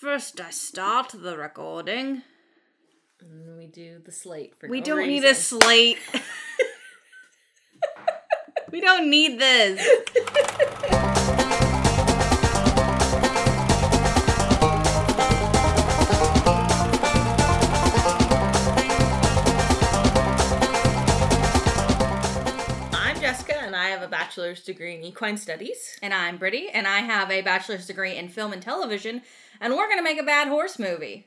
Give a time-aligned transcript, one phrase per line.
[0.00, 2.22] First, I start the recording.
[3.20, 5.60] And we do the slate for We no don't need a reason.
[5.60, 5.98] slate.
[8.70, 9.84] we don't need this.
[24.38, 25.98] bachelor's degree in equine studies.
[26.00, 29.22] And I'm Brittany, and I have a bachelor's degree in film and television,
[29.60, 31.26] and we're gonna make a bad horse movie.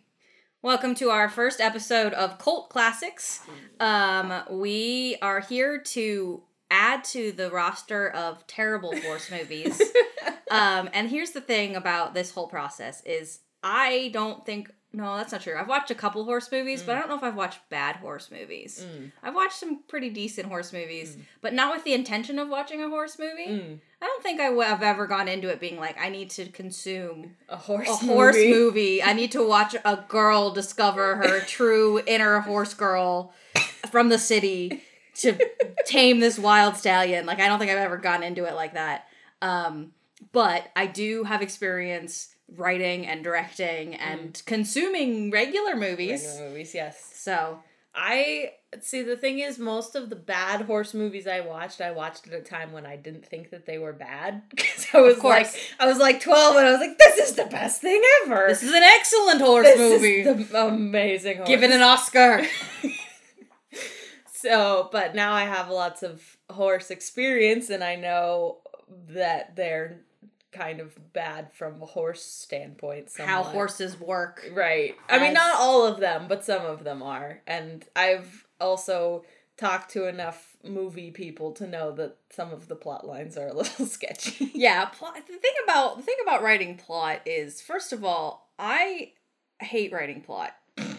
[0.62, 3.42] Welcome to our first episode of Cult Classics.
[3.82, 9.82] Um, we are here to add to the roster of terrible horse movies.
[10.50, 15.32] um, and here's the thing about this whole process is I don't think no, that's
[15.32, 15.56] not true.
[15.58, 18.30] I've watched a couple horse movies, but I don't know if I've watched bad horse
[18.30, 18.86] movies.
[18.86, 19.12] Mm.
[19.24, 22.90] I've watched some pretty decent horse movies, but not with the intention of watching a
[22.90, 23.48] horse movie.
[23.48, 23.80] Mm.
[24.02, 26.48] I don't think I w- have ever gone into it being like, I need to
[26.48, 28.52] consume A horse a horse movie.
[28.52, 29.04] movie.
[29.04, 33.34] I need to watch a girl discover her true inner horse girl
[33.92, 34.82] from the city
[35.16, 35.38] to
[35.86, 37.26] tame this wild stallion.
[37.26, 39.06] Like, I don't think I've ever gone into it like that.
[39.42, 39.94] Um,
[40.34, 44.00] but I do have experience writing and directing mm.
[44.00, 46.24] and consuming regular movies.
[46.24, 47.12] Regular movies, yes.
[47.16, 47.60] So,
[47.94, 49.02] I see.
[49.02, 52.42] The thing is, most of the bad horse movies I watched, I watched at a
[52.42, 54.44] time when I didn't think that they were bad.
[54.56, 55.54] Because I was course.
[55.54, 58.48] like, I was like twelve, and I was like, "This is the best thing ever."
[58.48, 60.22] this is an excellent horse This movie.
[60.22, 61.38] is the amazing.
[61.38, 61.48] Horse.
[61.48, 62.46] Give it an Oscar.
[64.42, 68.58] So, but now I have lots of horse experience, and I know
[69.10, 70.02] that they're
[70.52, 73.12] kind of bad from a horse standpoint.
[73.18, 74.50] How horses work.
[74.54, 74.96] Right.
[75.10, 77.42] I mean, not all of them, but some of them are.
[77.48, 79.24] And I've also
[79.58, 83.54] talked to enough movie people to know that some of the plot lines are a
[83.56, 84.52] little sketchy.
[84.54, 85.16] Yeah, plot.
[85.16, 89.14] The thing about the thing about writing plot is, first of all, I
[89.60, 90.54] hate writing plot.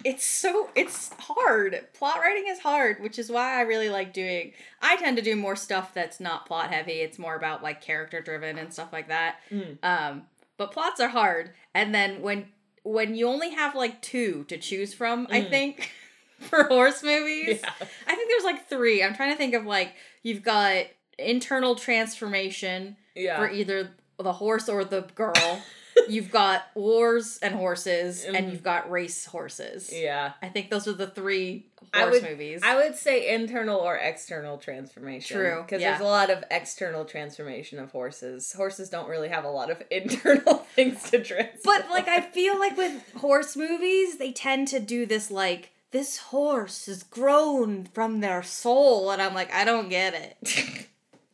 [0.05, 1.87] It's so it's hard.
[1.95, 4.53] Plot writing is hard, which is why I really like doing.
[4.81, 6.95] I tend to do more stuff that's not plot heavy.
[7.01, 9.37] It's more about like character driven and stuff like that.
[9.51, 9.79] Mm.
[9.83, 10.23] Um,
[10.57, 12.47] but plots are hard, and then when
[12.83, 15.51] when you only have like two to choose from, I Mm.
[15.51, 15.93] think
[16.41, 17.61] for horse movies.
[17.63, 17.71] Yeah.
[18.09, 19.03] I think there's like three.
[19.05, 19.95] I'm trying to think of like
[20.25, 20.87] you've got
[21.19, 23.37] internal transformation Yeah.
[23.39, 25.63] for either the horse or the girl.
[26.09, 28.51] you've got wars and horses, and Mhm.
[28.53, 29.93] you've got race horses.
[29.93, 30.33] yeah.
[30.43, 32.61] I think those are the three I horse would- movies.
[32.65, 35.37] I would say internal or external transformation.
[35.37, 35.91] True, Because yeah.
[35.91, 38.53] there's a lot of external transformation of horses.
[38.53, 41.59] Horses don't really have a lot of internal things to transform.
[41.65, 46.17] but like I feel like with horse movies, they tend to do this like this
[46.17, 50.87] horse has grown from their soul, and I'm like, I don't get it.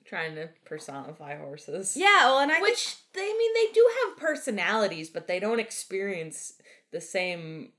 [0.08, 1.96] trying to personify horses.
[1.96, 5.60] yeah, well, and I Which they I mean they do have personalities, but they don't
[5.60, 6.54] experience
[6.90, 7.72] the same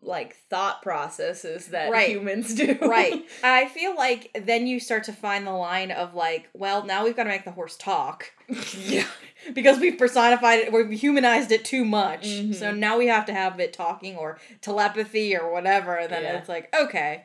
[0.00, 2.08] like thought processes that Right.
[2.10, 2.78] humans do.
[2.82, 3.24] right.
[3.42, 7.16] I feel like then you start to find the line of like, well, now we've
[7.16, 8.30] got to make the horse talk.
[8.78, 9.06] yeah.
[9.54, 12.26] because we've personified it, we've humanized it too much.
[12.28, 12.54] Mhm.
[12.54, 15.96] So now we have to have it talking or telepathy or whatever.
[15.96, 16.38] And then Yeah.
[16.38, 17.24] it's like, okay.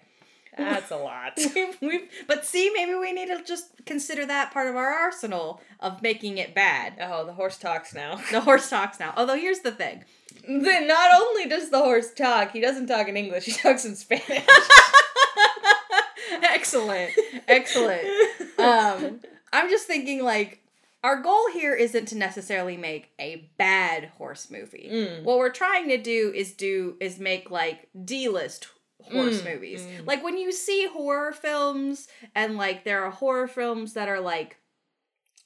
[0.58, 1.38] That's a lot.
[1.82, 6.02] We've, but see, maybe we need to just consider that part of our arsenal of
[6.02, 6.94] making it bad.
[7.00, 8.20] Oh, the horse talks now.
[8.32, 9.14] The horse talks now.
[9.18, 10.04] Although here's the thing.
[10.48, 13.96] Then not only does the horse talk, he doesn't talk in English, he talks in
[13.96, 14.46] Spanish.
[16.44, 17.12] excellent.
[17.48, 18.06] Excellent.
[18.60, 19.20] Um,
[19.52, 20.60] I'm just thinking like
[21.04, 24.90] our goal here isn't to necessarily make a bad horse movie.
[24.92, 25.24] Mm.
[25.24, 28.68] What we're trying to do is do is make like D-list
[29.12, 29.82] horse Mm, movies.
[29.86, 30.06] mm.
[30.08, 34.58] Like when you see horror films and like there are horror films that are like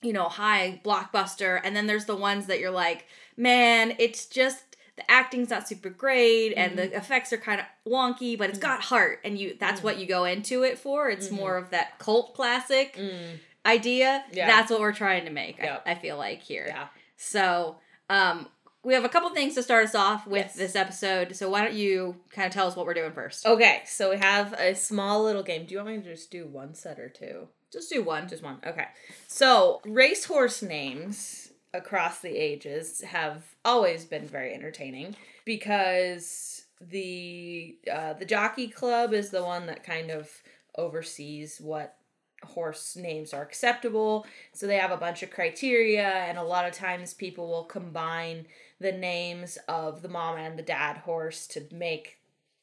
[0.03, 4.59] you know, high blockbuster and then there's the ones that you're like, man, it's just
[4.95, 6.91] the acting's not super great and Mm-hmm.
[6.91, 9.85] the effects are kind of wonky, but it's got heart and you that's Mm.
[9.85, 11.09] what you go into it for.
[11.09, 11.34] It's Mhm.
[11.34, 13.39] more of that cult classic Mm.
[13.66, 14.24] idea.
[14.31, 14.45] Yeah.
[14.47, 15.57] That's what we're trying to make.
[15.57, 15.84] Yep.
[15.88, 16.66] I, I feel like here.
[16.68, 16.88] Yeah.
[17.16, 17.78] So,
[18.09, 18.47] um,
[18.88, 20.56] we have a couple things to start us off with Yes.
[20.56, 21.36] this episode.
[21.36, 23.45] So why don't you kind of tell us what we're doing first?
[23.45, 25.66] Okay, so we have a small little game.
[25.66, 27.50] Do you want me to just do one set or two?
[27.69, 28.30] just do one.
[28.30, 28.60] Just one.
[28.66, 28.88] Okay.
[29.28, 38.24] So, racehorse names across the ages have always been very entertaining because the uh, the
[38.24, 40.30] jockey club is the one that kind of
[40.78, 41.98] oversees what
[42.44, 44.25] horse names are acceptable.
[44.54, 48.45] So they have a bunch of criteria and a lot of times people will combine
[48.79, 52.18] the names of the mom and the dad horse to make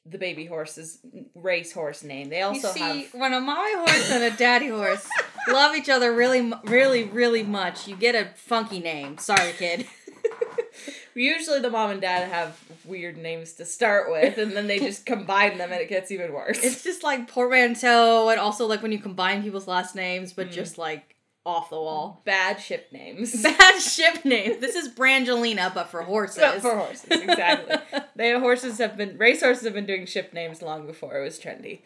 [0.06, 0.98] the baby horse's
[1.34, 2.28] race horse name.
[2.28, 5.08] They also you see, have when a mommy horse and a daddy horse
[5.48, 9.16] love each other really, really, really much, you get a funky name.
[9.18, 9.86] Sorry, kid.
[11.16, 15.06] Usually the mom and dad have weird names to start with, and then they just
[15.06, 16.62] combine them and it gets even worse.
[16.62, 20.52] It's just like portmanteau, and also like when you combine people's last names, but Mm.
[20.52, 21.13] just like
[21.46, 22.22] off the wall.
[22.24, 23.42] bad ship names.
[23.42, 24.60] Bad ship names.
[24.60, 26.38] This is Brangelina, but for horses.
[26.38, 27.76] But for horses, exactly.
[28.16, 31.38] they horses have been race horses have been doing ship names long before it was
[31.38, 31.82] trendy.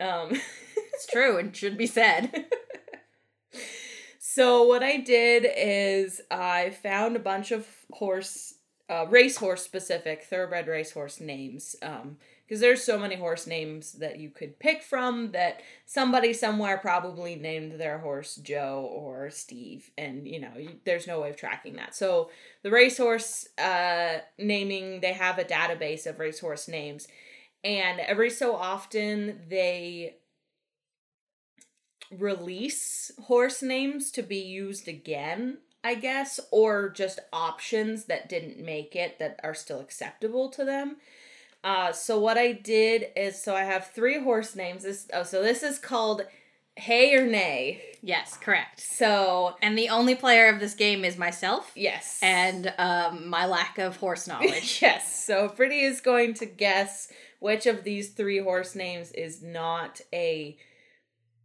[0.00, 0.30] Um,
[0.76, 2.46] it's true and should be said.
[4.18, 8.54] so what I did is I found a bunch of horse,
[8.88, 11.76] uh, racehorse specific thoroughbred racehorse names.
[11.82, 16.76] Um, because there's so many horse names that you could pick from that somebody somewhere
[16.76, 21.36] probably named their horse Joe or Steve, and you know you, there's no way of
[21.36, 21.94] tracking that.
[21.94, 22.30] So
[22.62, 27.08] the racehorse uh, naming they have a database of racehorse names,
[27.62, 30.16] and every so often they
[32.10, 35.58] release horse names to be used again.
[35.86, 40.96] I guess, or just options that didn't make it that are still acceptable to them.
[41.64, 44.82] Uh, so what I did is so I have three horse names.
[44.84, 46.22] This oh, so this is called
[46.76, 47.80] Hey or Nay.
[48.02, 48.80] yes, correct.
[48.80, 53.78] So And the only player of this game is myself yes, and um, my lack
[53.78, 54.80] of horse knowledge.
[54.82, 55.24] yes.
[55.24, 60.56] So Pretty is going to guess which of these three horse names is not a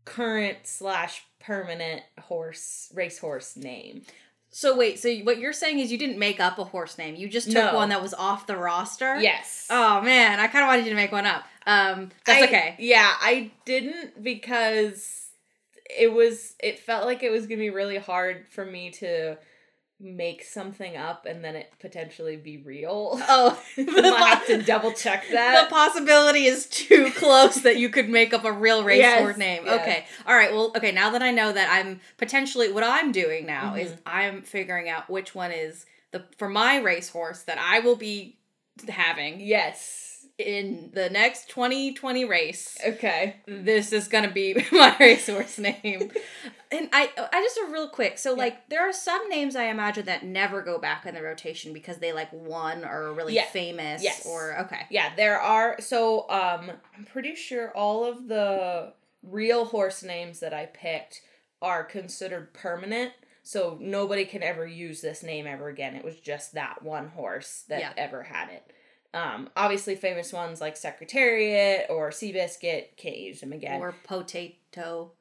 [0.06, 4.02] current slash permanent horse racehorse name.
[4.52, 7.16] So wait, so what you're saying is you didn't make up a horse name.
[7.16, 7.76] You just took No.
[7.76, 9.20] one that was off the roster?
[9.20, 9.68] Yes.
[9.70, 11.44] Oh man, I kind of wanted you to make one up.
[11.68, 12.76] Um, that's I- okay.
[12.80, 15.28] Yeah, I didn't because
[15.90, 19.38] it was it felt like it was gonna be really hard for me to
[20.02, 23.20] make something up and then it potentially be real.
[23.28, 25.68] Oh, I have to double check that.
[25.68, 29.64] the possibility is too close that you could make up a real racehorse Yes, name.
[29.66, 29.82] yes.
[29.82, 30.06] Okay.
[30.26, 30.52] All right.
[30.54, 30.92] Well, okay.
[30.94, 34.00] Now that I know that I'm potentially what I'm doing now is Mm-hmm.
[34.06, 38.38] I'm figuring out which one is the for my racehorse that I will be
[38.88, 40.26] having yes.
[40.38, 42.78] in the next 2020 race.
[42.88, 43.36] Okay.
[43.46, 46.12] This is gonna be my racehorse name.
[46.72, 48.20] And I, I just a real quick.
[48.20, 51.74] So like, there are some names I imagine that never go back in the rotation
[51.74, 53.46] because they like won or are really Yeah.
[53.46, 54.04] famous.
[54.04, 54.24] Yes.
[54.26, 54.86] Or okay.
[54.92, 58.94] Yeah, there are so um I'm pretty sure all of the
[59.24, 61.22] real horse names that I picked
[61.62, 63.14] are considered permanent.
[63.42, 65.96] So nobody can ever use this name ever again.
[65.96, 67.94] It was just that one horse that Yeah.
[67.98, 68.72] ever had it.
[69.12, 73.82] Um, obviously famous ones like Secretariat or Seabiscuit can't use them again.
[73.82, 75.14] Or potato.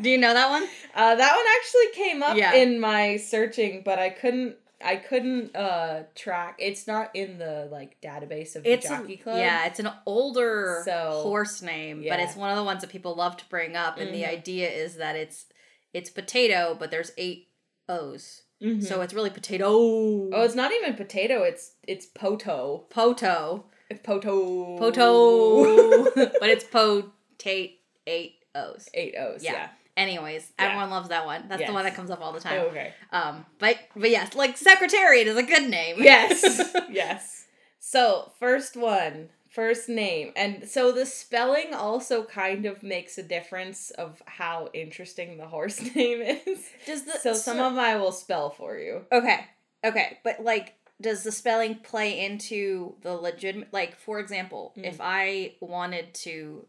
[0.00, 0.64] Do you know that one?
[0.94, 2.54] Uh, that one actually came up Yeah.
[2.54, 4.56] in my searching, but I couldn't.
[4.82, 6.56] I couldn't uh track.
[6.58, 9.36] It's not in the like database of the It's a, Jockey Club.
[9.36, 13.14] yeah, it's an older So, horse name, but it's one of the ones that people
[13.14, 13.98] love to bring up.
[13.98, 14.28] And the Mhm.
[14.30, 15.44] idea is that it's
[15.92, 17.48] it's potato, but there's eight
[17.90, 18.82] O's, Mhm.
[18.82, 19.66] so it's really potato.
[19.68, 21.42] Oh, it's not even potato.
[21.42, 22.86] It's it's poto.
[22.88, 24.78] poto, It's poto.
[24.78, 26.04] poto,
[26.40, 28.88] but it's potate eight O's.
[28.94, 29.44] Eight O's.
[29.44, 29.52] Yeah.
[29.52, 29.68] Yeah.
[30.00, 30.64] Anyways, Yeah.
[30.66, 31.44] everyone loves that one.
[31.48, 32.60] That's the one that comes up all the Oh, time.
[32.68, 32.94] okay.
[33.12, 35.96] Um, but but yes, like Secretariat is a good name.
[36.02, 36.42] Yes.
[36.90, 37.46] yes.
[37.78, 43.90] So first one, first name, and so the spelling also kind of makes a difference
[43.90, 46.68] of how interesting the horse name is.
[46.86, 49.04] Does the So some of them I will spell for you.
[49.12, 49.40] Okay.
[49.84, 50.18] Okay.
[50.24, 54.84] But like does the spelling play into the legitimate like for example, Mm.
[54.86, 56.66] if I wanted to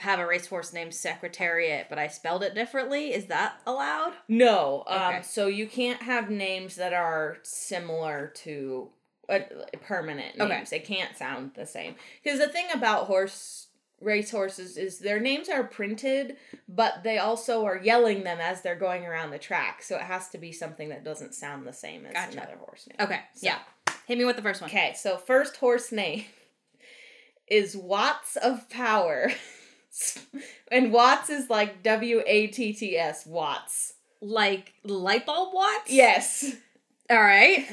[0.00, 4.12] have a racehorse named Secretariat, but I spelled it differently, is that allowed?
[4.28, 4.84] No.
[4.86, 5.02] Um.
[5.14, 5.22] Okay.
[5.22, 8.88] So you can't have names that are similar to
[9.28, 9.40] uh,
[9.86, 10.50] permanent names.
[10.50, 10.64] Okay.
[10.70, 11.94] They can't sound the same.
[12.22, 13.68] Because the thing about horse
[14.00, 16.36] race horses is their names are printed,
[16.68, 19.80] but they also are yelling them as they're going around the track.
[19.82, 22.32] So it has to be something that doesn't sound the same as Gotcha.
[22.32, 22.96] another horse name.
[22.98, 23.20] Okay.
[23.34, 23.58] So- Yeah.
[24.06, 24.68] Hit me with the first one.
[24.70, 24.92] Okay.
[24.96, 26.24] So first horse name
[27.46, 29.30] is Watts of Power.
[30.70, 33.94] and Watts is like W A T T S, Watts.
[34.20, 35.90] Like light bulb watts?
[35.90, 36.54] Yes.
[37.10, 37.66] All right.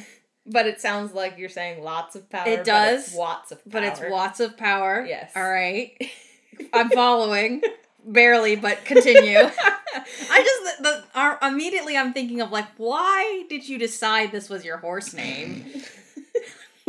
[0.46, 2.48] But it sounds like you're saying lots of power.
[2.48, 3.72] It does, it's watts of power.
[3.72, 5.06] But it's watts of power.
[5.08, 5.32] Yes.
[5.36, 5.92] All right.
[6.74, 7.62] I'm following.
[8.04, 9.38] Barely, but continue.
[9.38, 14.66] I just the, are immediately I'm thinking of like why did you decide this was
[14.66, 15.66] your horse name?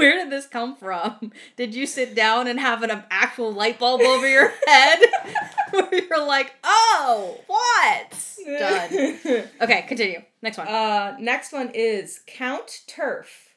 [0.00, 1.30] Where did this come from?
[1.57, 4.99] Did you sit down and have an actual light bulb over your head?
[5.73, 8.25] Where you're like, oh, what?
[8.47, 9.45] Done.
[9.61, 10.23] Okay, continue.
[10.40, 10.69] Next one.
[10.69, 13.54] Uh, next one is Count Turf.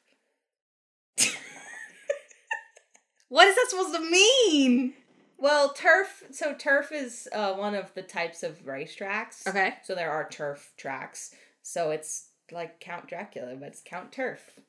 [3.29, 4.95] what is that supposed to mean?
[5.38, 6.23] Well, turf.
[6.31, 9.47] So turf is uh, one of the types of racetracks.
[9.47, 9.75] Okay.
[9.83, 11.33] So there are turf tracks.
[11.62, 14.59] So it's like Count Dracula, but it's Count Turf.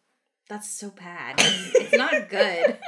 [0.48, 1.36] That's so bad.
[1.38, 2.78] It's not good.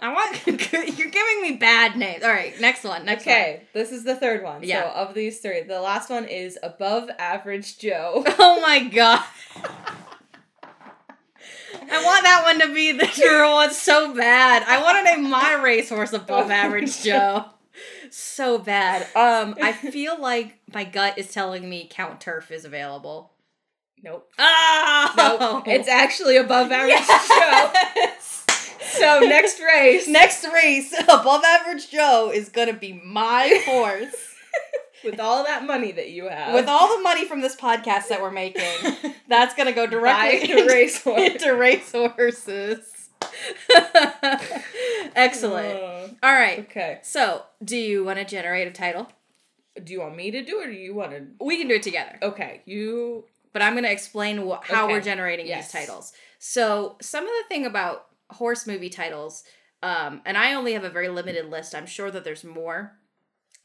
[0.00, 2.22] I want you're giving me bad names.
[2.22, 3.04] All right, next one.
[3.06, 4.62] Next okay, this is the third one.
[4.62, 4.82] Yeah.
[4.82, 8.24] So of these three, the last one is above average Joe.
[8.38, 9.24] Oh my god.
[11.90, 14.62] I want that one to be the true one so bad.
[14.66, 17.46] I want to name my racehorse above average Joe.
[18.10, 19.02] So bad.
[19.16, 23.32] Um, I feel like my gut is telling me Count Turf is available.
[24.04, 24.28] Nope.
[24.38, 25.64] Oh, Nope.
[25.66, 27.72] It's actually above average Joe.
[28.98, 30.06] So next race.
[30.06, 34.14] Next race, above average Joe is gonna be my horse.
[35.04, 36.54] With all that money that you have.
[36.54, 38.62] With all the money from this podcast that we're making,
[39.28, 41.20] that's gonna go directly a racehorse.
[41.20, 43.08] into racehorses.
[45.16, 45.78] Excellent.
[45.78, 46.60] Uh, All right.
[46.60, 46.98] okay.
[47.02, 49.08] So, do you want to generate a title?
[49.82, 51.26] Do you want me to do it or do you want to?
[51.44, 53.24] We can do it together, Okay, you.
[53.54, 54.92] But I'm going to explain wh- how Okay.
[54.92, 55.72] we're generating Yes.
[55.72, 56.12] these titles.
[56.38, 59.44] So, some of the thing about horse movie titles,
[59.82, 61.74] um, and I only have a very limited list.
[61.74, 62.98] I'm sure that there's more,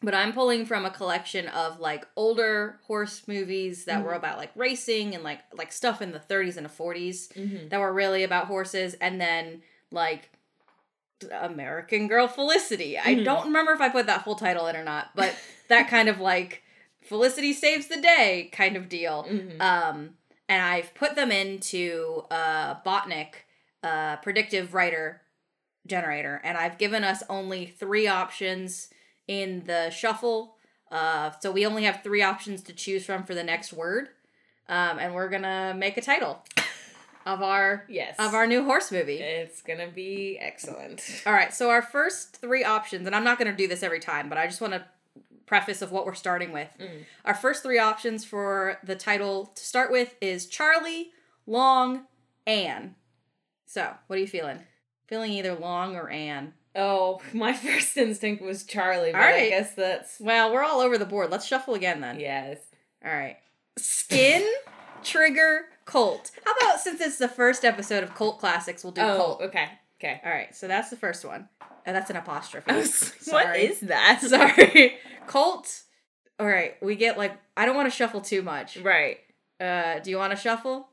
[0.02, 4.18] but I'm pulling from a collection of like older horse movies that were Mhm.
[4.18, 7.68] about like racing and like like stuff in the 30s and the 40s Mm-hmm.
[7.70, 10.30] that were really about horses, and then like
[11.32, 12.98] American Girl Felicity.
[12.98, 13.26] I Mhm.
[13.26, 15.36] don't remember if I put that full title in or not, but
[15.68, 16.64] that kind of like
[17.10, 19.26] Felicity saves the day kind of deal.
[19.28, 19.60] Mm-hmm.
[19.60, 20.12] Um,
[20.48, 23.34] and I've put them into uh, Botnik,
[23.84, 25.22] uh, predictive writer
[25.88, 28.90] generator, and I've given us only three options
[29.28, 30.58] in the shuffle.
[30.92, 34.10] Uh, so we only have three options to choose from for the next word,
[34.68, 36.44] um, and we're gonna make a title
[37.26, 38.16] of our yes.
[38.20, 39.18] of our new horse movie.
[39.18, 41.24] It's gonna be excellent.
[41.26, 44.00] All right, so our first three options, and I'm not going to do this every
[44.00, 44.86] time, but I just want to
[45.50, 46.70] preface of what we're starting with.
[46.80, 47.06] Mm.
[47.26, 51.10] Our first three options for the title to start with is Charlie,
[51.48, 52.06] Long,
[52.46, 52.94] Anne.
[53.66, 54.60] So, what are you feeling?
[55.08, 56.54] Feeling either Long or Anne?
[56.76, 61.00] Oh, my first instinct was Charlie, but All I guess that's Well, we're all over
[61.00, 61.32] the board.
[61.32, 62.20] Let's shuffle again then.
[62.20, 62.60] yes.
[63.04, 63.38] All right.
[63.76, 64.48] Skin,
[65.04, 66.30] Trigger, cult.
[66.46, 69.42] How about since it's the first episode of Cult Classics, we'll do oh, Colt.
[69.42, 70.22] okay, okay.
[70.26, 71.48] All right, so that's the first one.
[71.86, 72.72] And that's an apostrophe.
[72.76, 74.22] Was, what is that?
[74.26, 74.98] Sorry.
[75.28, 75.84] Cult.
[76.40, 78.78] All right, we get like I don't want to shuffle too much.
[78.78, 79.18] Right.
[79.60, 80.90] Uh, do you want to shuffle?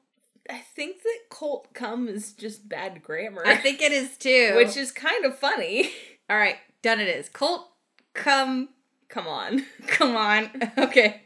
[0.50, 3.42] I think that cult cum is just bad grammar.
[3.44, 4.52] I think it is too.
[4.56, 5.90] which is kind of funny.
[6.30, 7.00] all right, done.
[7.00, 7.68] It is cult
[8.14, 8.70] Come,
[9.08, 9.64] Come on.
[9.86, 10.50] come on.
[10.78, 11.22] Okay,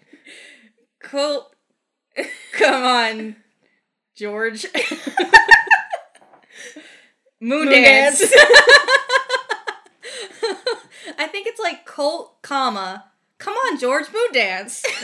[1.00, 1.54] cult.
[2.52, 3.36] Come on,
[4.16, 4.66] George.
[7.40, 8.18] Moon, Moon dance.
[8.20, 8.32] dance.
[11.18, 13.06] I think it's like Colt, comma.
[13.38, 14.06] Come on, George.
[14.12, 14.84] Moon dance.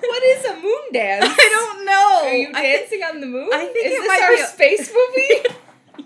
[0.00, 1.24] What is a moon dance?
[1.28, 2.20] I don't know.
[2.24, 3.50] Are you think- dancing on the moon?
[3.52, 5.56] I think is it this might our be a- space movie?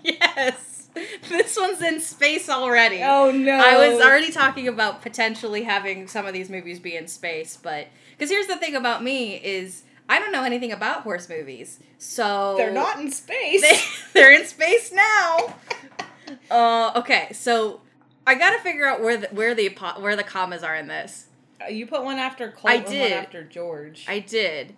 [0.19, 0.89] yes.
[1.29, 3.01] This one's in space already.
[3.01, 3.53] oh no!
[3.53, 7.87] I was already talking about potentially having some of these movies be in space, but
[8.11, 12.55] because here's the thing about me is I don't know anything about horse movies, so
[12.57, 13.61] They're not in space.
[13.61, 13.79] They,
[14.19, 15.55] they're in space now.
[16.51, 17.81] uh, okay, so
[18.27, 21.27] I gotta figure out where the where the where the commas are in this.
[21.61, 23.11] Uh, you put one after Colt I and did.
[23.11, 24.05] one after George.
[24.07, 24.75] I did.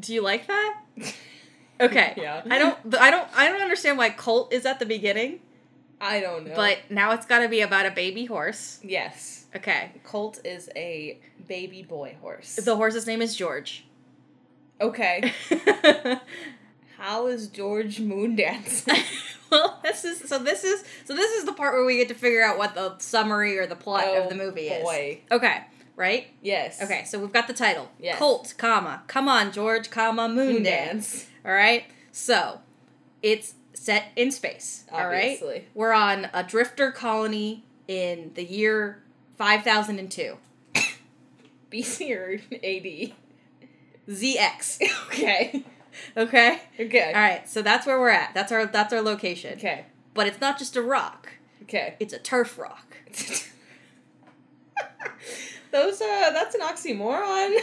[0.00, 0.80] Do you like that?
[1.80, 2.14] Okay.
[2.16, 2.42] Yeah.
[2.48, 2.78] I don't.
[3.00, 3.28] I don't.
[3.34, 5.40] I don't understand why Colt is at the beginning.
[6.00, 6.54] I don't know.
[6.54, 8.78] But now it's got to be about a baby horse.
[8.82, 9.90] yes, Okay.
[10.04, 12.56] Colt is a baby boy horse.
[12.56, 13.84] The horse's name is George.
[14.82, 15.32] Okay.
[16.98, 18.94] How is George moon dancing?
[19.50, 20.38] well, this is so.
[20.38, 21.14] This is so.
[21.14, 23.74] This is the part where we get to figure out what the summary or the
[23.76, 24.82] plot Oh, of the oh, movie is.
[24.84, 25.20] boy.
[25.30, 25.62] Okay.
[25.96, 26.28] Right.
[26.42, 26.80] Yes.
[26.80, 27.04] Okay.
[27.04, 27.90] So we've got the title.
[27.98, 28.18] Yes.
[28.18, 29.02] Colt, comma.
[29.08, 30.28] Come on, George, comma.
[30.28, 31.12] Moon, Moon dance.
[31.12, 31.26] dance.
[31.44, 31.84] All right.
[32.12, 32.60] So
[33.22, 34.84] it's set in space.
[34.92, 35.38] All right.
[35.74, 39.02] We're on a drifter colony in the year
[39.36, 40.38] five thousand and two.
[41.70, 42.34] BC or
[42.64, 43.16] AD?
[44.08, 44.80] ZX.
[45.08, 45.62] Okay.
[46.16, 46.58] Okay.
[46.80, 47.12] Okay.
[47.14, 48.32] All right, so that's where we're at.
[48.32, 49.58] That's our that's our location.
[49.58, 49.84] Okay.
[50.14, 51.28] But it's not just a rock;
[51.64, 51.96] Okay.
[52.00, 52.96] it's a turf rock.
[55.70, 57.58] Those uh that's an oxymoron.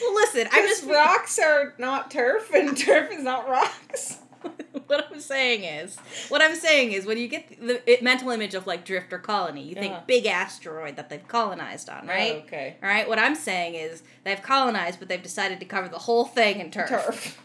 [0.00, 4.18] Well, listen, I just rocks are not turf and turf is not rocks.
[4.86, 5.96] what I'm saying is,
[6.28, 9.62] what I'm saying is, when you get the it, mental image of like drifter colony,
[9.62, 10.02] you think Uh-huh.
[10.06, 12.34] big asteroid that they've colonized on, right?
[12.36, 12.76] Oh, okay.
[12.82, 13.08] All right.
[13.08, 16.70] What I'm saying is they've colonized, but they've decided to cover the whole thing in
[16.70, 16.88] turf.
[16.88, 17.42] Turf.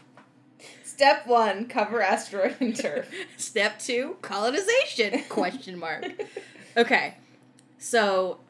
[0.82, 3.10] Step one, cover asteroid and turf.
[3.36, 5.22] Step two, colonization?
[5.28, 6.06] Question mark.
[6.76, 7.14] Okay,
[7.78, 8.40] so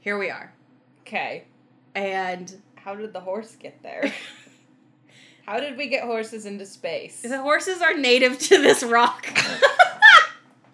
[0.00, 0.52] here we are,
[1.00, 1.44] Okay.
[1.94, 4.12] and How did the horse get there?
[5.46, 7.22] How did we get horses into space?
[7.22, 9.26] The horses are native to this rock.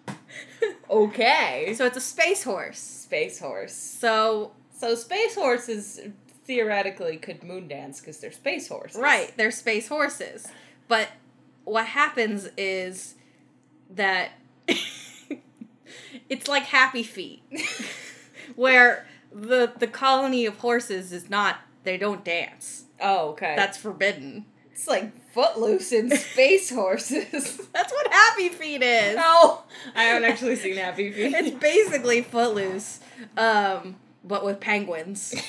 [0.89, 1.73] okay.
[1.77, 2.79] so it's a space horse.
[2.79, 3.73] Space horse.
[3.73, 5.99] So, So space horses
[6.45, 8.99] theoretically could moon dance because they're space horses.
[8.99, 10.47] right, they're space horses.
[10.87, 11.09] But
[11.63, 13.15] what happens is
[13.91, 14.31] that
[16.29, 17.43] it's like happy feet.
[18.55, 22.85] where the the colony of horses is not they don't dance.
[22.99, 23.53] Oh, okay.
[23.55, 24.45] That's forbidden.
[24.73, 27.57] It's like footloose in space horses.
[27.73, 29.15] That's what happy feet is.
[29.15, 29.61] no,
[29.95, 31.33] I haven't actually seen Happy Feet.
[31.33, 32.99] It's basically footloose.
[33.37, 35.33] Um but with penguins.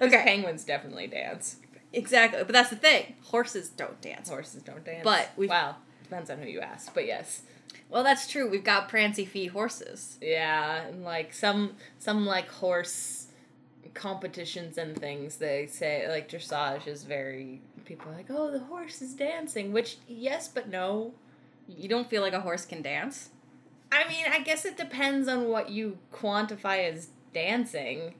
[0.00, 0.22] okay.
[0.24, 1.56] Penguins definitely dance.
[1.92, 2.42] Exactly.
[2.44, 3.14] But that's the thing.
[3.24, 4.28] Horses don't dance.
[4.28, 5.02] Horses don't dance.
[5.04, 6.94] But we've- wow, depends on who you ask.
[6.94, 7.42] But yes,
[7.88, 8.48] Well, that's true.
[8.48, 10.16] We've got prancy feet horses.
[10.22, 13.19] yeah, and like some some like horse
[13.94, 15.36] competitions and things.
[15.36, 19.98] They say like dressage is very people are like oh the horse is dancing, which
[20.06, 21.14] yes but no.
[21.68, 23.30] You don't feel like a horse can dance?
[23.92, 28.14] I mean, I guess it depends on what you quantify as dancing.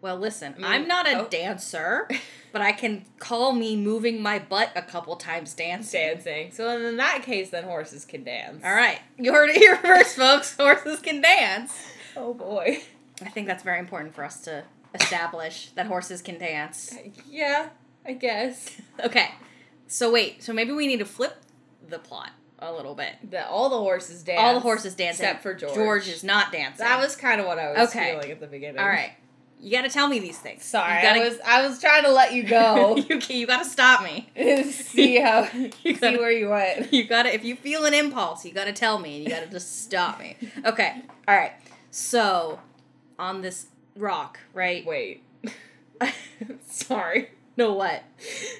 [0.00, 1.28] Well, listen, mean, I'm not a oh.
[1.28, 2.08] dancer,
[2.52, 6.00] but I can call me moving my butt a couple times dancing.
[6.00, 6.52] Dancing.
[6.52, 8.62] So in that case, then horses can dance.
[8.64, 9.00] All right.
[9.18, 10.56] You heard it here first, folks.
[10.56, 11.76] Horses can dance.
[12.16, 12.82] Oh boy.
[13.20, 14.62] I think that's very important for us to
[15.00, 16.94] establish that horses can dance.
[17.30, 17.68] Yeah,
[18.06, 18.80] I guess.
[19.04, 19.30] Okay.
[19.86, 21.36] So wait, so maybe we need to flip
[21.88, 23.14] the plot a little bit.
[23.30, 24.40] That all the horses dance.
[24.40, 25.74] All the horses dance Except for George.
[25.74, 26.84] George is not dancing.
[26.84, 28.12] That was kind of what I was Okay.
[28.12, 28.80] feeling at the beginning.
[28.80, 29.12] All right.
[29.60, 30.64] You got to tell me these things.
[30.64, 32.96] Sorry, gotta, I was I was trying to let you go.
[33.08, 34.28] you, you got to stop me.
[34.70, 36.92] see how You see gotta- where you went.
[36.92, 39.82] You gotta, if you feel an impulse, you gotta tell me and you gotta just
[39.84, 40.36] stop me.
[40.64, 41.52] Okay, alright.
[41.90, 42.60] So,
[43.18, 43.66] on this
[43.98, 44.84] rock, right?
[44.86, 45.22] Wait.
[46.66, 47.30] Sorry.
[47.56, 48.04] No, what?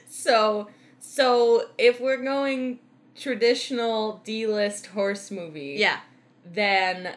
[0.09, 0.69] So
[1.01, 2.81] so if we're going
[3.15, 6.01] traditional D-list horse movie, Yeah.
[6.45, 7.15] then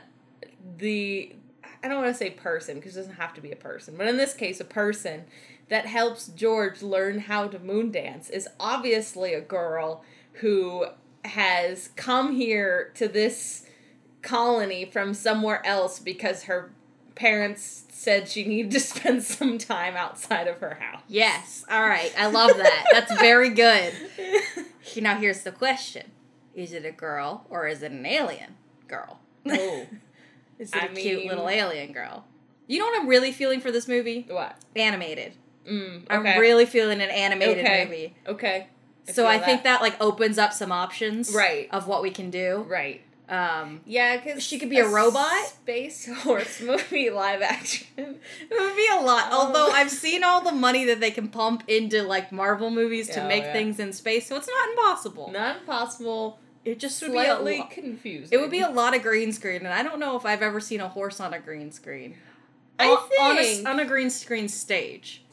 [0.78, 1.36] the
[1.84, 4.08] I don't want to say person because it doesn't have to be a person, but
[4.08, 5.24] in this case, a person
[5.70, 10.04] that helps George learn how to moon dance is obviously a girl
[10.34, 10.86] who
[11.26, 13.66] has come here to this
[14.22, 16.72] colony from somewhere else because her
[17.16, 21.02] parents said she needed to spend some time outside of her house.
[21.08, 21.64] Yes.
[21.72, 22.86] Alright, I love that.
[22.92, 23.94] That's very good.
[25.00, 26.12] Now, here's the question
[26.56, 28.56] Is it a girl or is it an alien
[28.88, 29.20] girl?
[29.48, 29.86] oh,
[30.60, 32.26] is it a I cute little alien girl?
[32.68, 34.26] You know what I'm really feeling for this movie?
[34.30, 34.56] what?
[34.76, 35.34] Animated.
[35.70, 37.86] Mm, I'm really feeling an animated Okay.
[37.86, 38.16] movie.
[38.28, 38.68] okay.
[39.08, 41.70] so feel I think that like opens up some options Right.
[41.72, 42.66] of what we can do.
[42.68, 43.02] right.
[43.30, 45.46] Um, Yeah, because She could be a robot?
[45.48, 47.88] Space horse movie live action.
[47.98, 49.30] It would be a lot.
[49.32, 49.48] Oh.
[49.48, 53.24] Although I've seen all the money that they can pump into like Marvel movies to
[53.24, 53.54] Oh, make yeah.
[53.54, 55.32] things in space, so it's not impossible.
[55.32, 56.40] Not impossible.
[56.66, 58.38] It just would be a Slightly lo- confusing.
[58.38, 60.60] it would be a lot of green screen, and I don't know if I've ever
[60.60, 62.16] seen a horse on a green screen.
[62.78, 65.24] I On- on a, think- on a green screen stage.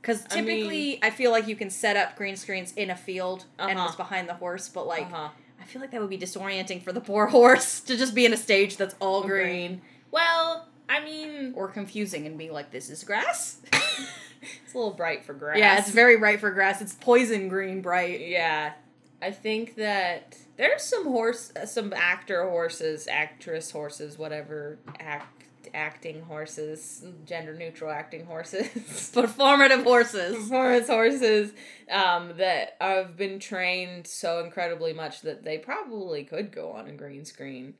[0.00, 3.44] Because I typically, I, feel like you can set up green screens in a field
[3.58, 3.84] and Uh-huh.
[3.86, 5.28] what's behind the horse, but like Uh-huh.
[5.66, 8.32] I feel like that would be disorienting for the poor horse to just be in
[8.32, 9.42] a stage that's all green.
[9.42, 9.82] Green.
[10.12, 15.24] Well, I mean, or confusing and be like, "This is grass." it's a little bright
[15.24, 15.58] for grass.
[15.58, 16.80] Yeah, it's very bright for grass.
[16.80, 18.20] It's poison green bright.
[18.28, 18.74] Yeah,
[19.20, 25.35] I think that there's some horse, uh, some actor horses, actress horses, whatever act
[25.74, 28.66] acting horses, gender neutral acting horses.
[29.14, 30.34] Performative horses.
[30.36, 31.52] performance horses
[31.90, 36.92] um, that have been trained so incredibly much that they probably could go on a
[36.92, 37.74] green screen.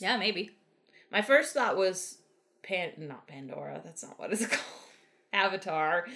[0.00, 0.50] Yeah, maybe.
[1.10, 2.18] My first thought was
[2.62, 3.80] Pan, not Pandora.
[3.84, 4.60] That's not what it's called.
[5.34, 6.06] Avatar,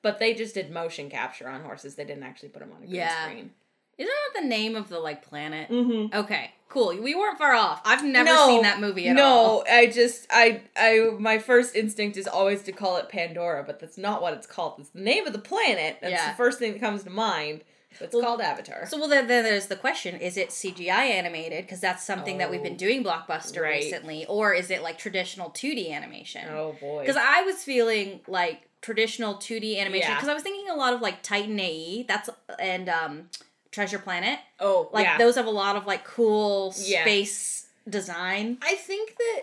[0.00, 1.94] but they just did motion capture on horses.
[1.94, 3.26] They didn't actually put them on a green Yeah.
[3.28, 3.50] screen.
[3.98, 5.70] Isn't that the name of the like planet?
[5.70, 6.14] Mm-hmm.
[6.16, 6.96] Okay, cool.
[7.00, 7.80] We weren't far off.
[7.84, 9.64] I've never No, seen that movie at no, all.
[9.66, 13.80] No, I just I I my first instinct is always to call it Pandora, but
[13.80, 14.74] that's not what it's called.
[14.80, 15.98] It's the name of the planet.
[16.00, 16.30] That's Yeah.
[16.30, 17.62] the first thing that comes to mind.
[18.00, 18.86] It's Well, called Avatar.
[18.86, 21.66] So well, then, then there's the question: Is it CGI animated?
[21.66, 23.82] Because that's something that we've been Oh, doing blockbuster right.
[23.82, 26.48] recently, or is it like traditional 2D animation?
[26.50, 27.00] oh boy.
[27.02, 30.08] Because I was feeling like traditional 2D animation.
[30.08, 30.14] Yeah.
[30.16, 32.04] Because I was thinking a lot of like Titan AE.
[32.08, 33.28] That's and um,
[33.72, 34.38] Treasure Planet.
[34.60, 35.18] oh Like yeah.
[35.18, 37.02] those have a lot of like cool Yeah.
[37.02, 38.58] space design.
[38.62, 39.40] I think that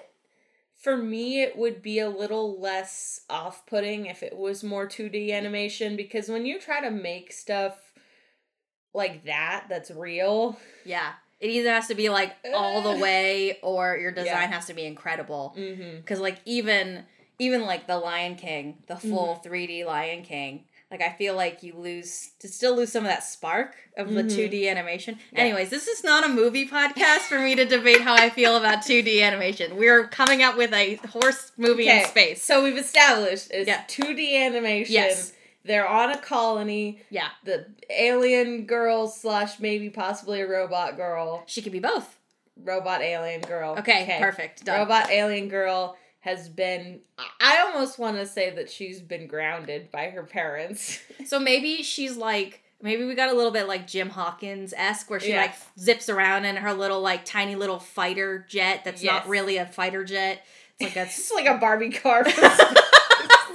[0.76, 5.98] for me it would be a little less off-putting if it was more 2D animation
[5.98, 7.76] because when you try to make stuff
[8.94, 11.14] like that that's real, Yeah.
[11.40, 14.56] It either has to be like all the way or your design Yeah.
[14.56, 15.56] has to be incredible.
[15.58, 16.02] mm-hmm.
[16.06, 17.06] Cuz like even
[17.42, 19.48] even like the Lion King, the full Mm-hmm.
[19.50, 23.24] 3D Lion King, like I feel like you lose to still lose some of that
[23.24, 24.36] spark of the Mhm.
[24.36, 25.20] 2D animation.
[25.32, 25.42] Yeah.
[25.42, 28.82] Anyways, this is not a movie podcast for me to debate how I feel about
[28.84, 29.76] 2D animation.
[29.78, 32.44] We're coming up with a horse movie in space.
[32.44, 33.84] So we've established it's Yeah.
[33.88, 34.94] 2D animation.
[34.94, 35.34] Yes.
[35.64, 37.02] They're on a colony.
[37.10, 37.28] Yeah.
[37.44, 41.44] The alien girl slash maybe possibly a robot girl.
[41.46, 42.16] She could be both.
[42.62, 43.76] Robot alien girl.
[43.78, 44.66] Okay, perfect.
[44.66, 44.80] Done.
[44.80, 47.00] Robot alien girl has been
[47.40, 51.00] I almost want to say that she's been grounded by her parents.
[51.26, 55.20] So maybe she's like maybe we got a little bit like Jim Hawkins esque where
[55.20, 55.42] she Yeah.
[55.42, 59.12] like zips around in her little like tiny little fighter jet that's Yes.
[59.14, 60.44] not really a fighter jet.
[60.80, 62.24] It's like a it's like a Barbie car.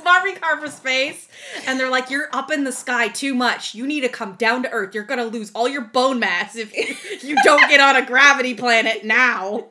[0.05, 1.29] Barbie car for space,
[1.67, 3.75] and they're like, "You're up in the sky too much.
[3.75, 4.95] You need to come down to Earth.
[4.95, 8.53] You're gonna lose all your bone mass if you, you don't get on a gravity
[8.55, 9.69] planet now."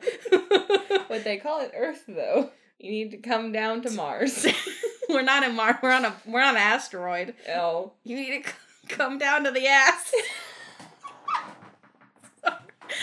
[1.06, 2.50] what they call it Earth though.
[2.84, 4.46] You need to come down to Mars.
[5.08, 5.76] we're not in Mars.
[5.82, 7.34] We're on a we're on an asteroid.
[7.56, 7.92] oh.
[8.04, 8.54] You need to c-
[8.88, 10.12] come down to the ass.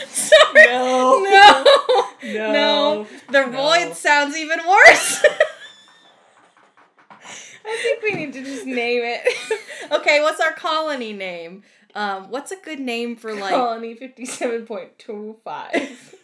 [0.07, 0.67] Sorry.
[0.67, 1.19] No.
[1.23, 1.63] No.
[2.23, 2.51] No.
[2.53, 3.07] No.
[3.31, 3.51] The No.
[3.51, 5.25] void sounds even worse.
[7.63, 9.21] I think we need to just name it.
[9.91, 11.63] okay, what's our colony name?
[11.95, 13.53] Um, what's a good name for like?
[13.53, 16.15] Colony 57.25.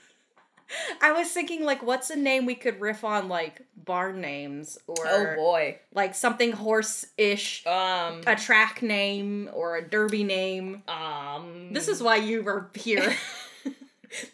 [1.01, 5.08] I was thinking like, what's a name we could riff on like barn names or
[5.08, 5.80] oh boy.
[5.93, 10.84] like something horse-ish, Um a track name or a derby name.
[10.88, 13.15] um This is why you were here.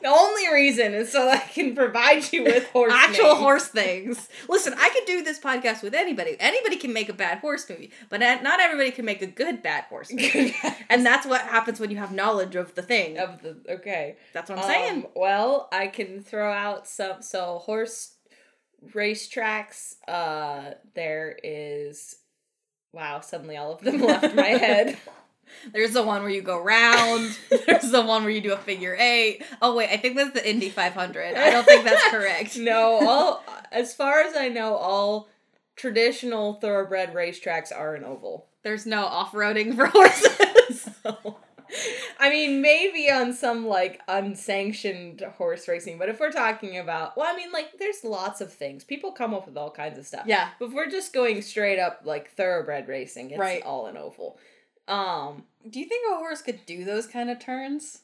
[0.02, 3.40] the only reason is so I can provide you with horse Actual names.
[3.40, 4.30] horse things.
[4.48, 6.36] Listen, I could do this podcast with anybody.
[6.40, 9.86] Anybody can make a bad horse movie, but not everybody can make a good bad
[9.86, 10.56] horse movie.
[10.90, 13.18] And that's what happens when you have knowledge of the thing.
[13.18, 14.16] of the okay.
[14.34, 14.94] That's what I'm saying.
[15.06, 18.16] Um, well, I can throw out some so horse
[18.94, 19.96] racetracks.
[20.08, 22.16] Uh there is
[22.94, 24.98] wow, suddenly all of them left my head.
[25.72, 27.38] There's the one where you go round.
[27.68, 29.44] There's the one where you do a figure eight.
[29.62, 31.36] Oh wait, I think that's the Indy 500.
[31.36, 32.58] I don't think that's correct.
[32.58, 35.28] No, all as far as I know, all
[35.76, 38.46] traditional thoroughbred racetracks are an oval.
[38.63, 40.89] There's no off-roading for horses.
[42.20, 47.32] I mean, maybe on some like unsanctioned horse racing, but if we're talking about, well,
[47.34, 48.84] I mean, like, there's lots of things.
[48.84, 50.26] People come up with all kinds of stuff.
[50.28, 50.50] yeah.
[50.60, 53.63] But if we're just going straight up like thoroughbred racing, it's Right.
[53.63, 54.38] all an oval.
[54.88, 58.02] Um, Do you think a horse could do those kind of turns,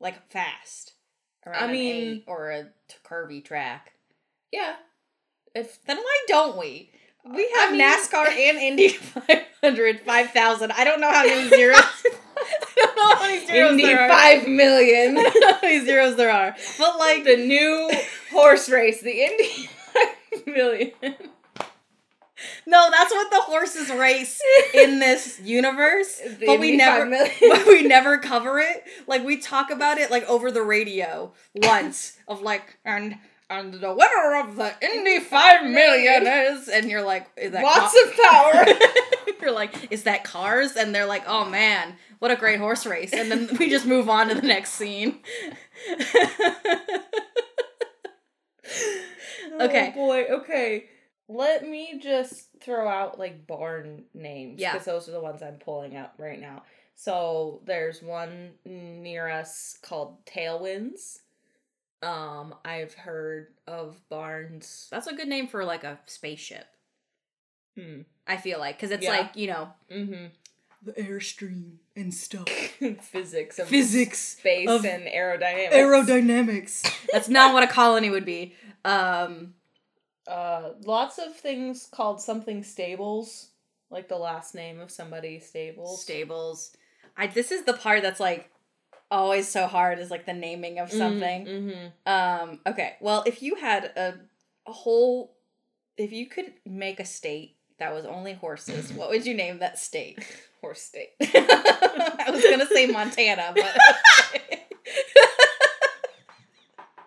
[0.00, 0.92] like fast?
[1.46, 3.92] Around I an mean- or a t- curvy track.
[4.52, 4.76] yeah.
[5.54, 6.90] If Then why don't we?
[7.24, 10.72] We I have mean- NASCAR and Indy 500, 5,000.
[10.72, 11.76] I don't know how many zeros.
[11.78, 14.08] I don't know how many zeros Indy there are.
[14.08, 16.54] five million, I don't know how many zeros there are.
[16.78, 17.90] But like, the new
[18.32, 20.92] horse race, the Indy five million.
[22.66, 24.40] No, that's what the horses race
[24.74, 26.20] in this universe.
[26.38, 27.08] The but we never,
[27.40, 28.84] but we never cover it.
[29.06, 33.16] Like we talk about it like over the radio once of like and.
[33.48, 37.94] And the winner of the Indy 5 million is, and you're like, is that Lots
[37.94, 38.78] Ca- of power.
[39.40, 40.74] You're like, is that cars?
[40.74, 43.12] And they're like, oh man, what a great horse race.
[43.12, 45.20] And then we just move on to the next scene.
[49.58, 49.92] Oh, okay.
[49.92, 50.24] Oh boy.
[50.24, 50.86] Okay.
[51.28, 54.60] Let me just throw out like barn names.
[54.60, 54.72] Yeah.
[54.72, 56.62] Because those are the ones I'm pulling out right now.
[56.94, 61.18] So there's one near us called Tailwinds.
[62.02, 64.88] Um, I've heard of barns.
[64.90, 66.66] That's a good name for like a spaceship.
[67.76, 68.02] Hmm.
[68.26, 69.10] I feel like because it's Yeah.
[69.10, 70.26] like you know Mm-hmm.
[70.82, 72.48] the airstream and stuff,
[73.00, 75.72] Physics of physics, space of and aerodynamics.
[75.72, 77.06] aerodynamics.
[77.12, 78.54] That's not what a colony would be.
[78.84, 79.54] Um,
[80.28, 83.48] uh, lots of things called something stables,
[83.90, 86.02] like the last name of somebody stables.
[86.02, 86.76] stables.
[87.16, 88.50] I this is the part that's like
[89.10, 91.46] always so hard is like the naming of something.
[91.46, 92.10] Mm-hmm.
[92.12, 92.96] Um, okay.
[93.00, 94.14] Well, if you had a,
[94.66, 95.34] a whole,
[95.96, 99.78] if you could make a state that was only horses, what would you name that
[99.78, 100.18] state?
[100.62, 101.10] Horse state.
[101.20, 103.64] I was gonna say Montana, but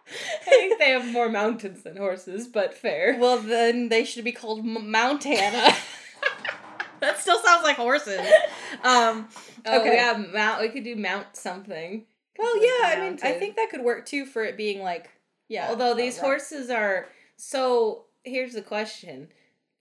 [0.07, 3.17] I think they have more mountains than horses, but fair.
[3.19, 5.75] well, then they should be called M- Montana.
[6.99, 8.19] that still sounds like horses.
[8.83, 9.27] Um,
[9.65, 9.95] Oh okay.
[9.95, 10.61] yeah, mount.
[10.61, 12.05] We could do mount something.
[12.37, 12.87] well, Like yeah.
[12.87, 15.09] I mean, I think that could work too for it being like,
[15.47, 15.67] yeah.
[15.69, 16.25] Although uh, these right.
[16.25, 18.05] horses are so.
[18.23, 19.27] Here's the question: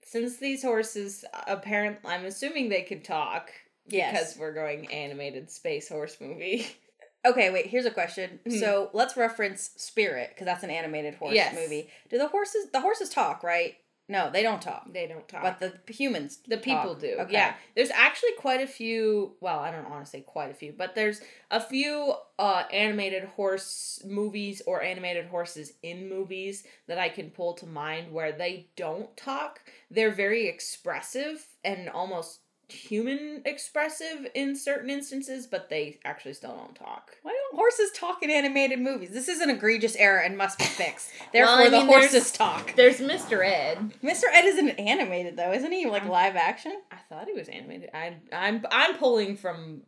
[0.03, 3.51] Since these horses apparently, I'm assuming they could talk
[3.87, 4.11] Yes.
[4.11, 6.67] because we're going animated space horse movie.
[7.25, 7.65] Okay, wait.
[7.67, 8.39] Here's a question.
[8.45, 8.59] Mhm.
[8.59, 11.53] So let's reference Spirit because that's an animated horse Yes.
[11.53, 11.89] movie.
[12.09, 12.69] Do the horses?
[12.71, 13.75] The horses talk, right?
[14.11, 14.91] No, they don't talk.
[14.91, 15.43] They don't talk.
[15.43, 16.99] But the humans, The people talk.
[16.99, 17.15] do.
[17.19, 17.33] Okay.
[17.33, 17.53] Yeah.
[17.75, 20.95] There's actually quite a few, well, I don't want to say quite a few, but
[20.95, 27.29] there's a few uh, animated horse movies or animated horses in movies that I can
[27.29, 29.61] pull to mind where they don't talk.
[29.91, 32.39] They're very expressive and almost
[32.71, 37.17] human expressive in certain instances, but they actually still don't talk.
[37.23, 39.09] Why don't horses talk in animated movies?
[39.11, 41.09] This is an egregious error and must be fixed.
[41.33, 42.75] Therefore, Well, I the mean, there's- horses talk.
[42.75, 43.45] There's Mr.
[43.45, 43.93] Ed.
[44.03, 44.23] Mr.
[44.31, 45.85] Ed isn't animated though, isn't he?
[45.87, 46.73] Like live action?
[46.91, 47.89] I thought he was animated.
[47.93, 49.81] I, I'm I'm pulling from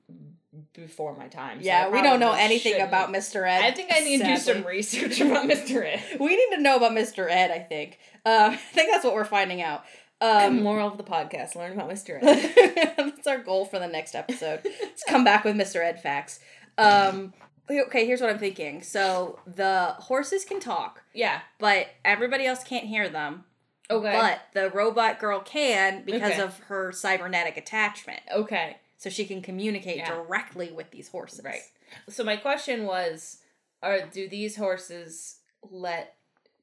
[0.74, 1.60] before my time.
[1.62, 2.90] so yeah, we don't know anything shouldn't.
[2.90, 3.48] about Mr.
[3.48, 3.62] Ed.
[3.64, 5.86] I think I need to do some research about Mr.
[5.86, 6.02] Ed.
[6.20, 7.30] We need to know about Mr.
[7.30, 7.52] Ed.
[7.52, 8.00] I think.
[8.26, 9.84] Um, I think that's what we're finding out.
[10.22, 12.20] Um, moral of the podcast: learn about Mr.
[12.22, 12.94] Ed.
[12.98, 14.62] that's our goal for the next episode.
[14.64, 15.78] Let's come back with Mr.
[15.84, 16.40] Ed facts.
[16.78, 17.34] Um,
[17.70, 18.82] okay, here's what I'm thinking.
[18.84, 21.42] So the horses can talk, yeah.
[21.60, 23.46] but everybody else can't hear them.
[23.90, 24.12] Okay.
[24.14, 26.42] But the robot girl can because Okay.
[26.42, 28.22] of her cybernetic attachment.
[28.34, 28.78] okay.
[28.98, 30.14] So she can communicate Yeah.
[30.14, 31.42] directly with these horses.
[31.44, 31.62] Right.
[32.08, 33.40] So my question was:
[33.82, 36.16] Are do these horses let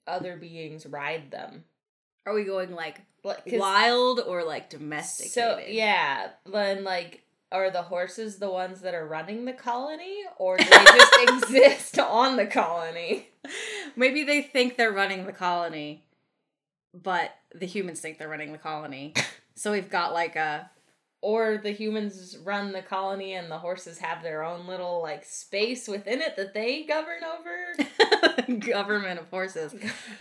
[0.06, 1.64] other beings ride them?
[2.24, 5.32] Are we going like Like, wild or like domesticated?
[5.32, 7.24] So yeah, then like.
[7.50, 11.98] Are the horses the ones that are running the colony, or do they just exist
[11.98, 13.30] on the colony?
[13.96, 16.04] Maybe they think they're running the colony,
[16.92, 19.14] but the humans think they're running the colony.
[19.54, 20.70] So we've got like a
[21.20, 25.88] or the humans run the colony and the horses have their own little like space
[25.88, 28.58] within it that they govern over.
[28.60, 29.74] government of horses.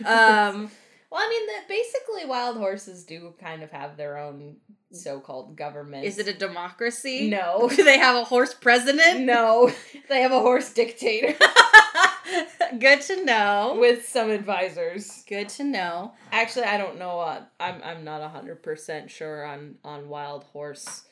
[0.04, 0.70] Um,
[1.10, 4.56] well, I mean that basically wild horses do kind of have their own
[4.90, 6.04] so-called government.
[6.04, 7.28] is it a democracy?
[7.28, 7.68] no?
[7.74, 9.20] Do they have a horse president?
[9.20, 9.70] no,
[10.08, 11.34] they have a horse dictator
[12.78, 13.76] Good to know.
[13.80, 15.24] with some advisors.
[15.26, 16.12] Good to know.
[16.32, 17.18] Actually, I don't know.
[17.20, 21.04] Uh, I'm I'm not hundred percent sure on on wild horse,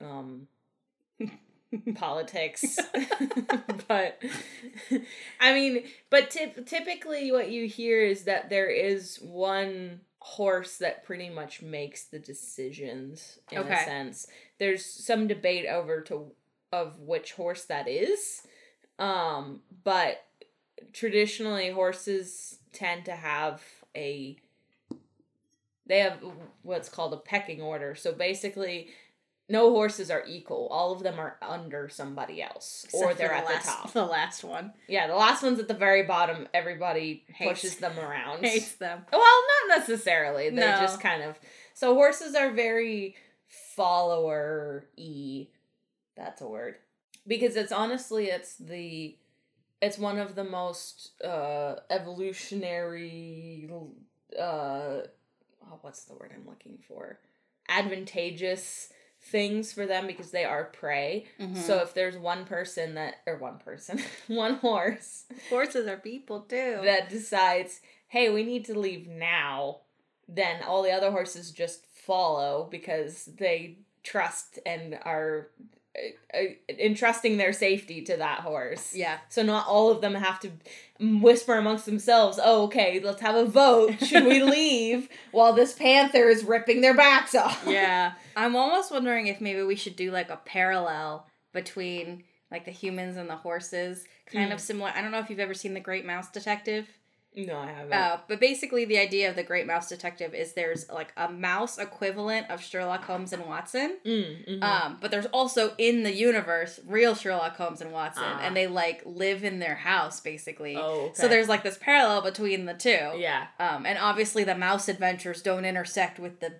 [0.00, 0.48] um,
[1.94, 2.78] politics.
[3.88, 4.22] but
[5.40, 11.04] I mean, but typ- typically, what you hear is that there is one horse that
[11.04, 13.38] pretty much makes the decisions.
[13.50, 13.74] In Okay.
[13.74, 14.26] a sense,
[14.58, 16.32] there's some debate over to
[16.72, 18.42] of which horse that is,
[18.98, 20.24] um, but
[20.92, 23.62] traditionally horses tend to have
[23.96, 24.36] a
[25.86, 26.18] they have
[26.62, 27.94] what's called a pecking order.
[27.94, 28.88] So basically,
[29.48, 30.66] no horses are equal.
[30.70, 33.70] All of them are under somebody else, or Except for they're the at last, the
[33.72, 33.92] top.
[33.92, 36.48] The last one Yeah, the last one's at the very bottom.
[36.52, 38.44] Everybody Hates- pushes them around.
[38.44, 39.04] hates them.
[39.12, 39.22] Well,
[39.68, 40.50] not necessarily.
[40.50, 40.80] They No.
[40.80, 41.38] just kind of.
[41.74, 43.14] So horses are very
[43.76, 45.46] follower y.
[46.16, 46.76] That's a word.
[47.26, 49.16] Because it's honestly it's the
[49.82, 53.68] it's one of the most uh evolutionary
[54.38, 57.18] uh oh, what's the word I'm looking for?
[57.68, 58.90] Advantageous
[59.30, 61.26] things for them because they are prey.
[61.40, 61.56] Mhm.
[61.56, 66.80] So if there's one person that or one person, one horse horses are people too.
[66.84, 69.80] that decides, hey, we need to leave now,
[70.28, 75.50] then all the other horses just follow because they trust and are
[75.96, 78.94] Uh, uh, entrusting their safety to that horse.
[78.94, 79.18] yeah.
[79.28, 80.50] So not all of them have to
[81.00, 84.00] whisper amongst themselves, oh, okay, let's have a vote.
[84.04, 87.64] Should we leave while this panther is ripping their backs off?
[87.66, 88.12] Yeah.
[88.34, 93.16] I'm almost wondering if maybe we should do like a parallel between like the humans
[93.16, 94.04] and the horses.
[94.26, 94.62] Kind of mm.
[94.62, 94.92] similar.
[94.94, 96.88] I don't know if you've ever seen The Great Mouse Detective.
[97.36, 97.92] No, I haven't.
[97.92, 101.76] Uh, but basically, the idea of the Great Mouse Detective is there's like a mouse
[101.76, 103.98] equivalent of Sherlock Holmes and Watson.
[104.06, 104.62] Mm, mhm.
[104.62, 108.40] Um, but there's also in the universe real Sherlock Holmes and Watson, Ah.
[108.42, 110.76] and they like live in their house basically.
[110.76, 113.10] oh, So there's like this parallel between the two.
[113.16, 113.48] yeah.
[113.60, 116.54] Um, and obviously the mouse adventures don't intersect with the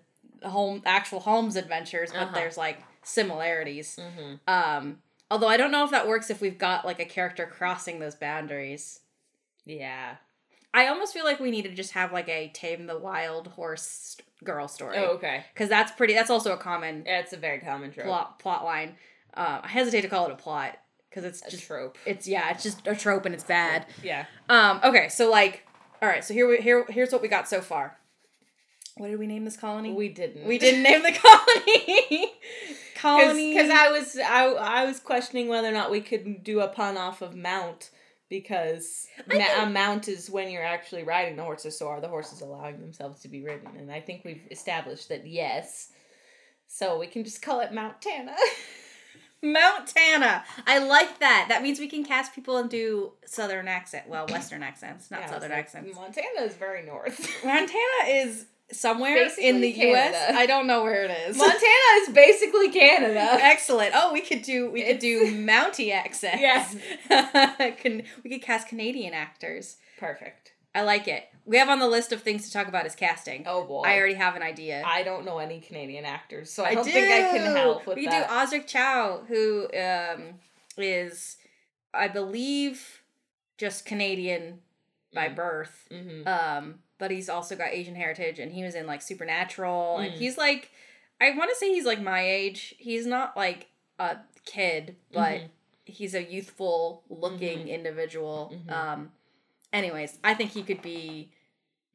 [0.47, 2.35] home actual Holmes adventures, but Uh-huh.
[2.35, 3.99] there's like similarities.
[3.99, 4.99] hmm Um,
[5.31, 8.15] although I don't know if that works if we've got like a character crossing those
[8.15, 9.01] boundaries.
[9.65, 10.17] Yeah.
[10.79, 14.17] I almost feel like we need to just have like a tame the wild horse
[14.45, 15.45] girl story Oh, okay.
[15.55, 16.13] because that's pretty.
[16.15, 18.07] That's also a common Yeah, it's a very common trope.
[18.07, 18.97] plot plot line.
[19.35, 20.79] Um, I hesitate to call it a plot
[21.11, 21.97] because it's A just trope.
[22.07, 23.87] it's yeah it's just a trope and it's bad.
[24.03, 24.27] Yeah.
[24.49, 25.67] Um, okay, so like,
[26.03, 27.97] all right, so here we here here's what we got so far.
[28.99, 29.93] What did we name this colony?
[29.93, 30.47] We didn't.
[30.47, 32.33] We didn't name the colony.
[32.95, 33.55] colony.
[33.55, 36.97] because I was I, I was questioning whether or not we could do a pun
[36.97, 37.91] off of mount
[38.29, 42.09] because ma- think- a mount is when you're actually riding the horses, so are the
[42.09, 43.69] horses allowing themselves to be ridden?
[43.77, 45.91] And I think we've established that yes.
[46.69, 48.35] So we can just call it Mount Tana.
[49.43, 50.45] Mount Tana.
[50.67, 51.47] I like that.
[51.49, 54.09] That means we can cast people and do southern accent.
[54.09, 55.95] Well, western accents, not Yeah, southern accents.
[55.95, 57.45] Montana is very north.
[57.45, 60.33] Montana is somewhere in the Basically U.S.
[60.35, 61.37] I don't know where it is.
[61.39, 63.39] Montana is basically Canada.
[63.41, 63.93] Excellent.
[63.95, 66.41] Oh, we could do we could It's- do Mountie accents.
[66.41, 66.77] Yes.
[67.81, 69.77] Can we could cast Canadian actors.
[69.99, 70.53] Perfect.
[70.75, 71.25] I like it.
[71.47, 73.45] We have on the list of things to talk about is casting.
[73.47, 73.83] Oh boy.
[73.83, 74.83] I already have an idea.
[74.85, 78.07] I don't know any Canadian actors, so I, don't think I can help with we
[78.07, 78.29] that.
[78.29, 80.35] could do Osric Chau, who um,
[80.77, 81.37] is,
[81.95, 83.01] I believe,
[83.59, 84.59] just Canadian
[85.15, 85.37] by Mm.
[85.37, 85.89] birth.
[85.91, 86.27] Mhm.
[86.27, 90.17] Um, but he's also got Asian heritage, and he was in like Supernatural, and Mm.
[90.17, 90.71] he's like,
[91.21, 92.75] I want to say he's like my age.
[92.79, 95.49] He's not like a kid, but Mhm.
[95.87, 97.69] he's a youthful looking Mhm.
[97.71, 98.55] individual.
[98.55, 98.71] Mhm.
[98.73, 99.13] Um,
[99.73, 101.33] anyways, I think he could be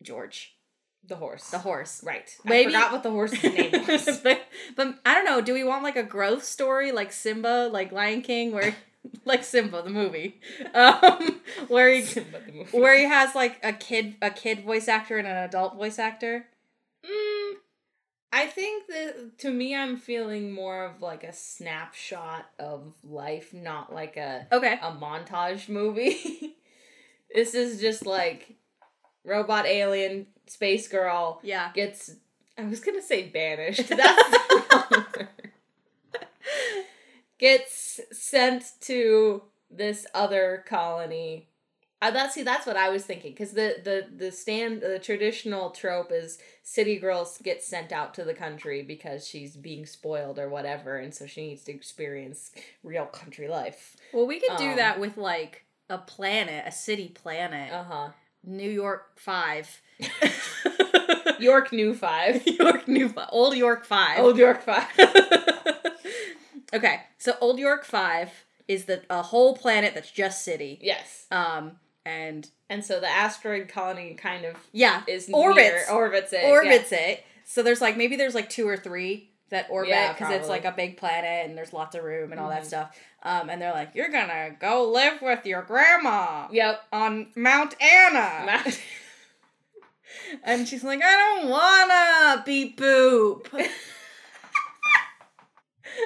[0.01, 0.55] George,
[1.03, 1.49] The horse.
[1.51, 2.03] the horse.
[2.03, 2.35] Right.
[2.43, 4.19] Maybe- I forgot what the horse's name was.
[4.21, 4.41] but,
[4.75, 5.41] but I don't know.
[5.41, 8.75] Do we want like a growth story like Simba, like Lion King, where
[9.25, 10.39] like Simba the movie,
[10.73, 12.77] um, where he Simba the movie.
[12.77, 16.45] where he has like a kid a kid voice actor and an adult voice actor?
[17.03, 17.53] Mm,
[18.31, 23.93] I think that to me, I'm feeling more of like a snapshot of life, not
[23.93, 24.73] like a Okay.
[24.81, 26.55] a montage movie.
[27.33, 28.55] this is just like
[29.25, 31.71] robot alien space girl Yeah.
[31.73, 32.11] gets.
[32.57, 33.87] I was gonna say banished.
[33.89, 35.27] That's the wrong word.
[37.41, 41.47] Gets sent to this other colony.
[42.03, 45.69] I that's see, that's what I was thinking because the the the stand the traditional
[45.71, 50.49] trope is city girls get sent out to the country because she's being spoiled or
[50.49, 52.51] whatever, and so she needs to experience
[52.83, 53.95] real country life.
[54.13, 58.09] Well, we could do Um, that with like a planet, a city planet, Uh huh.
[58.43, 59.81] New York Five.
[61.39, 62.45] York New Five.
[62.47, 63.29] York New Five.
[63.31, 64.19] Old York Five.
[64.19, 64.85] Old York Five.
[66.73, 68.29] okay, so Old York Five
[68.67, 70.79] is the a whole planet that's just city.
[70.81, 71.25] yes.
[71.31, 71.73] Um,
[72.05, 75.87] and And so the asteroid colony kind of yeah, is Orbits.
[75.87, 76.43] near, orbits it.
[76.45, 77.23] orbits it.
[77.45, 80.63] So there's like maybe there's like two or three that orbit Yeah, because it's like
[80.63, 82.67] a big planet and there's lots of room and all that Mhm.
[82.67, 82.97] stuff.
[83.23, 86.77] Um, and they're like, you're gonna go live with your grandma Yeah.
[86.93, 88.61] on Mount Anna.
[88.65, 88.73] Yep.
[90.43, 93.47] And she's like, I don't wanna be boop.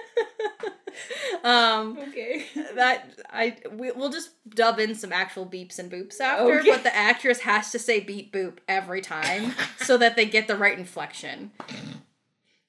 [1.43, 2.45] um, okay.
[2.75, 6.69] that I we, we'll just dub in some actual beeps and boops after, Okay.
[6.69, 10.55] but the actress has to say beep boop every time so that they get the
[10.55, 11.51] right inflection.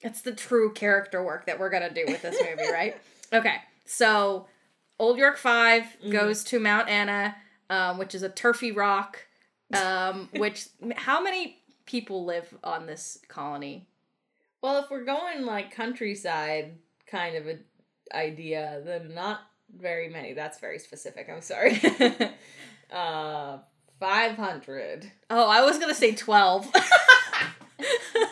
[0.01, 2.97] It's the true character work that we're gonna do with this movie, right?
[3.33, 4.47] Okay, so
[4.99, 6.11] Old York 5 Mhm.
[6.12, 7.37] goes to Mount Anna,
[7.71, 9.27] um, which is a turfy rock.
[9.75, 13.87] Um, which how many people live on this colony?
[14.62, 16.77] Well, if we're going like countryside
[17.11, 17.59] kind of a
[18.14, 19.40] idea, then not
[19.75, 20.33] very many.
[20.33, 21.29] That's very specific.
[21.33, 21.81] I'm sorry.
[22.92, 23.59] uh,
[23.99, 25.11] five hundred.
[25.31, 26.71] Oh, I was gonna say twelve.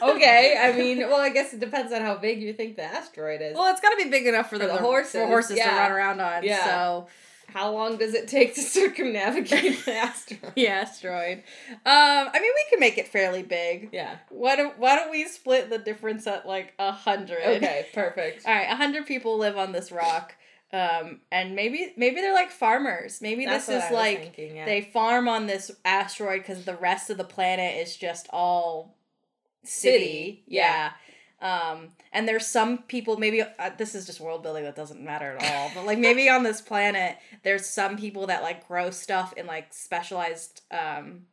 [0.03, 3.41] Okay, I mean, well, I guess it depends on how big you think the asteroid
[3.41, 3.55] is.
[3.55, 5.69] Well, it's got to be big enough for, For them the horses, for horses to
[5.69, 6.45] run around on.
[6.45, 6.65] Yeah.
[6.65, 7.07] So
[7.49, 10.55] How long does it take to circumnavigate the asteroid?
[10.55, 11.39] the asteroid.
[11.71, 13.91] Um, I mean, we can make it fairly big.
[13.93, 14.17] Yeah.
[14.31, 17.43] Why don't Why don't we split the difference at like a hundred?
[17.57, 17.87] Okay.
[17.93, 18.45] Perfect.
[18.47, 20.35] All right, a hundred people live on this rock.
[20.73, 23.21] Um, and maybe maybe they're like farmers.
[23.23, 24.65] Maybe That's this is like thinking, yeah.
[24.65, 28.97] they farm on this asteroid because the rest of the planet is just all
[29.63, 29.99] city.
[29.99, 30.93] City, Yeah.
[31.45, 35.37] Um, and there's some people, maybe uh, this is just world building that doesn't matter
[35.39, 39.35] at all, but like maybe on this planet, there's some people that like grow stuff
[39.37, 41.27] in like specialized um,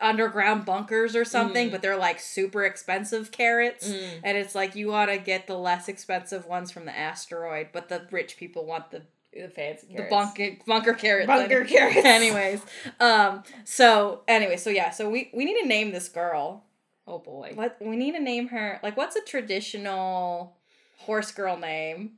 [0.00, 1.72] underground bunkers or something, Mm.
[1.72, 3.88] but they're like super expensive carrots.
[3.88, 4.20] Mm.
[4.22, 7.88] And it's like you want to get the less expensive ones from the asteroid, but
[7.88, 11.26] the rich people want the The fancy the bunker bunker carrots.
[11.26, 11.96] Bunker carrots.
[12.04, 12.60] Anyways,
[13.00, 16.62] um, so anyway, so yeah, so we we need to name this girl.
[17.06, 17.52] Oh boy.
[17.54, 18.80] What we need to name her?
[18.82, 20.56] Like, what's a traditional
[20.98, 22.12] horse girl name?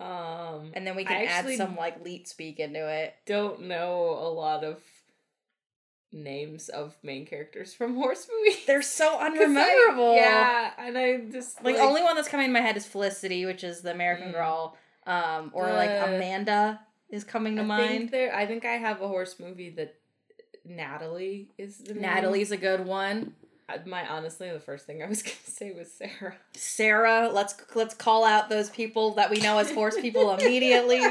[0.00, 3.14] Um, And then we can add some like leet speak into it.
[3.26, 4.82] don't know a lot of
[6.14, 8.66] names of main characters from horse movies.
[8.66, 10.16] They're so 'Cause I- unmemorable.
[10.16, 13.64] yeah, and I just Like, only one that's coming in my head is Felicity, which
[13.64, 14.32] is the American Mm.
[14.32, 14.76] Girl.
[15.06, 17.88] Um, or like Uh, Amanda is coming to I mind.
[17.90, 18.34] think there.
[18.34, 19.94] I think I have a horse movie that
[20.64, 22.02] Natalie is the name.
[22.02, 23.34] Natalie's a good one.
[23.68, 26.36] Uh, My honestly, the first thing I was gonna say was Sarah.
[26.54, 30.98] Sarah, let's let's call out those people that we know as horse people immediately.
[31.00, 31.06] I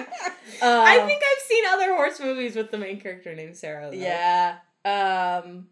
[0.61, 3.89] Um, think I've seen other horse movies with the main character named Sarah.
[3.89, 3.97] though.
[3.97, 4.57] Yeah.
[4.85, 5.67] Um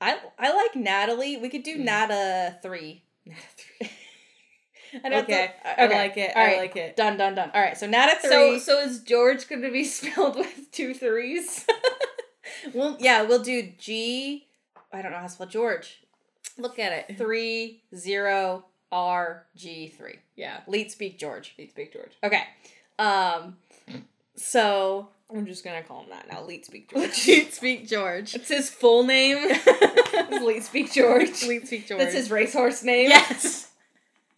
[0.00, 1.36] I I like Natalie.
[1.36, 1.84] We could do Mm.
[1.84, 3.02] Nata 3.
[5.04, 5.44] I'd have to- okay.
[5.44, 5.52] okay.
[5.78, 6.32] I like it.
[6.36, 6.96] All I like it.
[6.96, 7.50] Done, done, done.
[7.54, 8.30] All right, so Nata 3.
[8.30, 11.64] So, so is George going to be spelled with two threes?
[12.74, 14.46] Well, yeah, we'll do G
[14.92, 16.00] I don't know how to spell George.
[16.58, 17.16] Look at it.
[17.16, 20.16] Three zero R G three.
[20.36, 20.60] Yeah.
[20.66, 21.54] Leet speak George.
[21.58, 22.12] Leet Speak George.
[22.22, 22.42] Okay.
[22.98, 23.56] Um.
[24.34, 26.42] So I'm just gonna call him that now.
[26.42, 27.26] Leet Speak George.
[27.26, 28.34] Leet speak George.
[28.34, 29.48] It's his full name.
[30.42, 31.42] Leet Speak George.
[31.46, 32.00] Leet speak George.
[32.00, 33.10] That's his racehorse name.
[33.10, 33.70] Yes.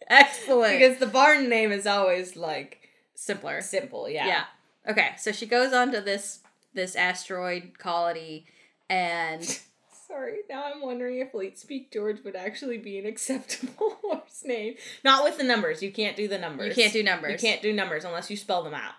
[0.07, 0.79] Excellent.
[0.79, 3.61] Because the barn name is always like simpler.
[3.61, 4.07] simple.
[4.07, 4.27] Yeah.
[4.27, 4.43] Yeah.
[4.87, 6.39] Okay, so she goes on to this
[6.73, 8.45] this asteroid colony
[8.89, 9.43] and
[10.07, 14.75] Sorry, now I'm wondering if Leet Speak George would actually be an acceptable horse name.
[15.03, 15.81] Not with the numbers.
[15.81, 16.67] You can't do the numbers.
[16.77, 17.31] you can't do numbers.
[17.41, 18.93] You can't do numbers unless you spell them out.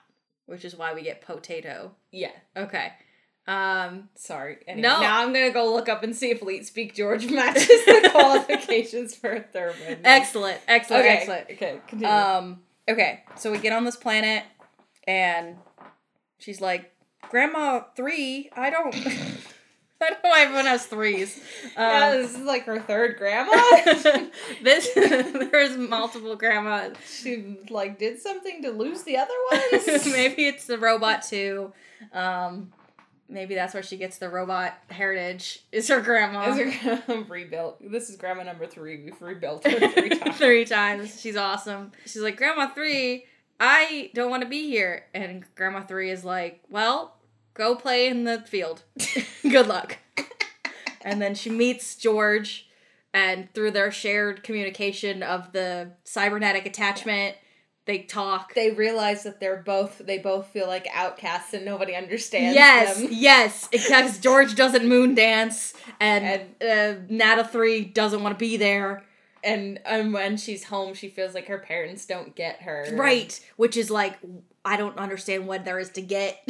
[0.46, 1.92] which is why we get potato.
[2.10, 2.32] Yeah.
[2.56, 2.92] Okay.
[3.46, 4.56] Um Sorry.
[4.66, 5.00] Anyway, No.
[5.00, 9.14] Now I'm gonna go look up and see if Leet Speak George matches the qualifications
[9.14, 9.40] for a
[9.88, 9.98] name.
[10.04, 10.58] excellent.
[10.66, 11.04] Excellent.
[11.04, 11.14] Okay.
[11.16, 11.50] Excellent.
[11.50, 11.80] Okay.
[11.86, 12.08] Continue.
[12.12, 14.42] Um okay, so we get on this planet
[15.06, 15.56] and
[16.38, 16.90] she's like,
[17.30, 18.94] "Grandma 3, I don't
[20.00, 21.40] I don't know why everyone has threes.
[21.76, 23.52] yeah, Um, this is like her third grandma.
[24.62, 26.96] this there's multiple grandmas.
[27.08, 30.06] she like did something to lose the other ones.
[30.06, 31.72] maybe it's the robot too.
[32.12, 32.72] Um,
[33.30, 35.62] maybe that's where she gets the robot heritage.
[35.72, 37.78] Is her grandma As her grandma rebuilt.
[37.90, 39.04] This is grandma number three.
[39.04, 40.36] We've rebuilt her three times.
[40.36, 41.20] Three times.
[41.20, 41.92] She's awesome.
[42.04, 43.24] She's like, Grandma three,
[43.61, 45.05] I don't want to be here.
[45.14, 47.14] And Grandma three is like, Well,
[47.55, 48.82] go play in the field.
[49.42, 49.98] Good luck.
[51.02, 52.68] and then she meets George,
[53.12, 57.36] and through their shared communication of the cybernetic attachment,
[57.86, 58.55] they talk.
[58.55, 63.09] They realize that they're both they both feel like outcasts and nobody understands yes, them.
[63.12, 69.05] yes, because George doesn't moon dance, and, uh, Nata three doesn't want to be there.
[69.45, 72.86] And um, when she's home, she feels like her parents don't get her.
[72.95, 74.18] Right, which is like
[74.64, 76.40] I don't understand what there is to get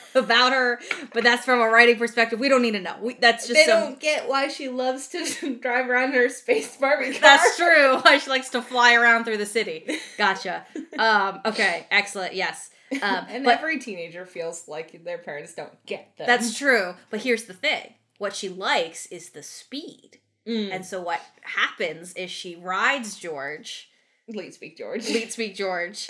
[0.14, 0.80] about her,
[1.12, 2.40] but that's from a writing perspective.
[2.40, 2.96] We don't need to know.
[3.02, 6.30] We, that's just they some, don't get why she loves to drive around in her
[6.30, 7.20] space Barbie car.
[7.20, 7.98] That's true.
[7.98, 9.98] Why she likes to fly around through the city.
[10.18, 10.64] Gotcha.
[10.98, 12.34] Um, okay, excellent.
[12.34, 12.70] Yes.
[12.90, 16.26] Um, and but every teenager feels like their parents don't get them.
[16.26, 16.94] that's true.
[17.10, 20.70] But here's the thing: what she likes is the speed, Mm.
[20.72, 23.90] and so what happens is she rides George.
[24.28, 25.06] Lead speak George.
[25.08, 26.08] Lead speak George.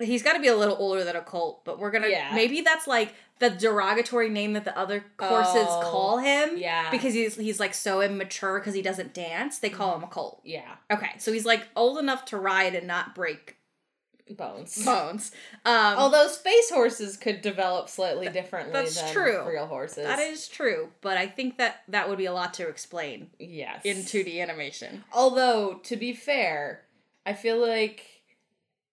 [0.00, 2.32] He's got to be a little older than a colt, but we're gonna Yeah.
[2.34, 6.56] maybe that's like the derogatory name that the other horses Oh, call him.
[6.56, 6.90] yeah.
[6.90, 9.58] because he's he's like so immature because he doesn't dance.
[9.60, 10.40] They call him a colt.
[10.44, 10.74] yeah.
[10.90, 13.56] Okay, so he's like old enough to ride and not break
[14.30, 14.84] Bones.
[14.84, 15.32] bones.
[15.66, 19.46] Um, Although space horses could develop slightly differently that's than true.
[19.48, 20.04] real horses.
[20.04, 23.80] that is true, but I think that that would be a lot to explain yes.
[23.84, 25.04] in 2D animation.
[25.12, 26.82] Although, to be fair,
[27.26, 28.06] I feel like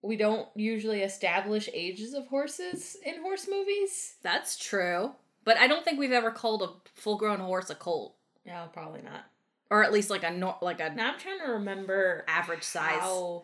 [0.02, 4.16] we don't usually establish ages of horses in horse movies.
[4.24, 5.12] That's true,
[5.44, 6.70] but I don't think we've ever called a
[7.00, 8.16] full-grown horse a colt,
[8.46, 9.26] No, probably not.
[9.70, 13.00] or at least like a nor- like a Now I'm trying to remember average size.
[13.00, 13.44] how,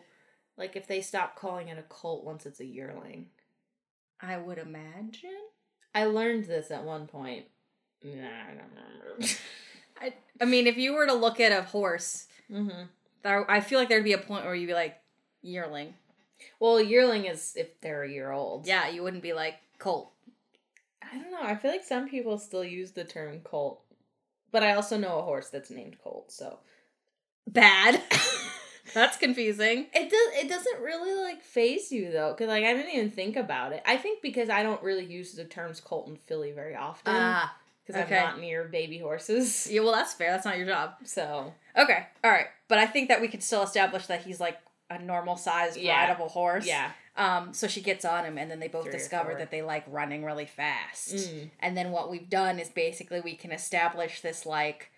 [0.58, 3.26] like, if they stop calling it a colt once it's a yearling.
[4.20, 5.30] I would imagine.
[5.94, 7.46] I learned this at one point.
[8.02, 8.70] Nah, I don't
[9.16, 9.34] remember.
[10.00, 12.84] I, I mean, if you were to look at a horse, mm-hmm.
[13.22, 14.96] there, I feel like there'd be a point where you'd be like
[15.42, 15.94] yearling.
[16.60, 18.66] Well, yearling is if they're a year old.
[18.66, 20.12] Yeah, you wouldn't be like colt.
[21.02, 21.42] I don't know.
[21.42, 23.82] I feel like some people still use the term colt.
[24.50, 26.58] But I also know a horse that's named Colt, so
[27.46, 28.02] Bad.
[28.94, 29.86] That's confusing.
[29.92, 30.44] it does.
[30.44, 33.82] It doesn't really like phase you though, because like I didn't even think about it.
[33.86, 37.54] I think because I don't really use the terms Colt and filly very often, Ah,
[37.86, 38.18] because okay.
[38.18, 39.66] I'm not near baby horses.
[39.70, 39.80] yeah.
[39.82, 40.30] Well, that's fair.
[40.32, 40.94] That's not your job.
[41.04, 42.06] So Okay.
[42.24, 42.46] All right.
[42.68, 44.58] But I think that we could still establish that he's like
[44.90, 46.00] a normal sized Yeah.
[46.00, 46.66] rideable horse.
[46.66, 47.52] yeah, Um.
[47.52, 50.24] So she gets on him, and then they both Three discover that they like running
[50.24, 51.14] really fast.
[51.14, 51.50] Mm.
[51.60, 54.90] And then what we've done is basically we can establish this like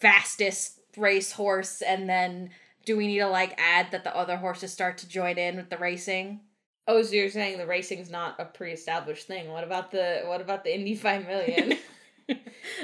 [0.00, 2.50] fastest race horse, and then
[2.86, 5.68] do we need to like add that the other horses start to join in with
[5.68, 6.40] the racing?
[6.88, 9.50] Oh, so you're saying the racing's not a pre-established thing?
[9.50, 11.76] What about the what about the Indy Five Million?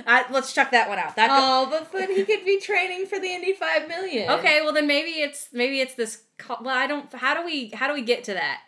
[0.07, 1.17] Uh, let's chuck that one out.
[1.17, 4.31] That could- oh, but but he could be training for the Indy Five Million.
[4.31, 6.23] Okay, well then maybe it's maybe it's this.
[6.49, 7.13] Well, I don't.
[7.13, 8.61] How do we how do we get to that?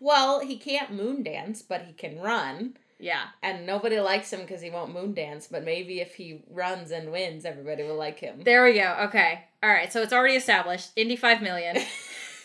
[0.00, 2.78] Well, he can't moon dance, but he can run.
[3.04, 3.24] Yeah.
[3.42, 7.12] And nobody likes him because he won't moon dance, but maybe if he runs and
[7.12, 8.40] wins, everybody will like him.
[8.42, 8.96] There we go.
[9.08, 9.44] Okay.
[9.62, 9.92] All right.
[9.92, 10.90] So it's already established.
[10.96, 11.76] Indy five million,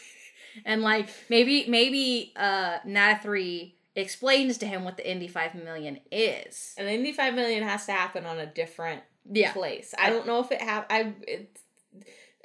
[0.65, 6.01] and like maybe maybe uh Nata three explains to him what the Indy five million
[6.11, 6.75] is.
[6.77, 9.01] and the Indy 5 million has to happen on a different
[9.31, 9.53] Yeah.
[9.53, 9.95] place.
[9.97, 11.61] I don't know if it have I it's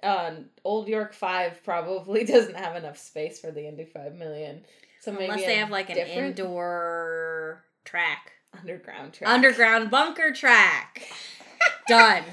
[0.04, 0.34] uh,
[0.64, 4.64] Old York 5 probably doesn't have enough space for the Indy 5 million.
[5.00, 9.30] So maybe Unless they have like an different indoor track, underground track.
[9.30, 11.02] underground bunker track.
[11.88, 12.24] Done.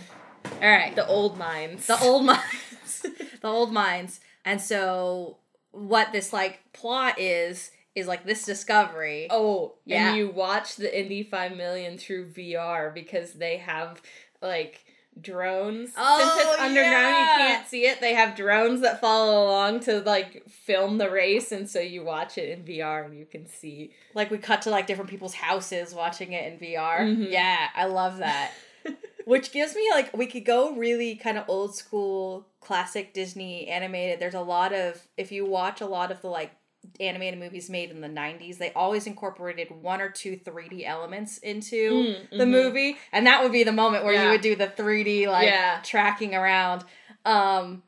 [0.62, 0.96] All right.
[0.96, 1.88] The old mines.
[1.88, 3.02] the old mines
[3.42, 5.38] the old mines and so
[5.72, 10.10] what this like plot is is like this discovery Oh, Yeah.
[10.10, 14.02] and you watch the Indy 5 million through VR because they have
[14.42, 14.84] like
[15.20, 15.92] drones.
[15.98, 17.22] Oh, Since it's underground, yeah.
[17.48, 18.00] you can't see it.
[18.02, 22.38] They have drones that follow along to like film the race, and so you watch
[22.38, 23.92] it in VR and you can see.
[24.14, 27.32] like we cut to like different people's houses watching it in vr Mhm.
[27.32, 28.52] yeah i love that
[29.26, 34.20] which gives me like we could go really kind of old school classic disney animated
[34.20, 36.52] there's a lot of if you watch a lot of the like
[37.00, 41.92] animated movies made in the 90s they always incorporated one or two 3d elements into
[41.92, 42.50] Mm, the mhm.
[42.50, 45.80] movie and that would be the moment where you would do the 3d like Yeah.
[45.84, 46.84] tracking around
[47.24, 47.84] um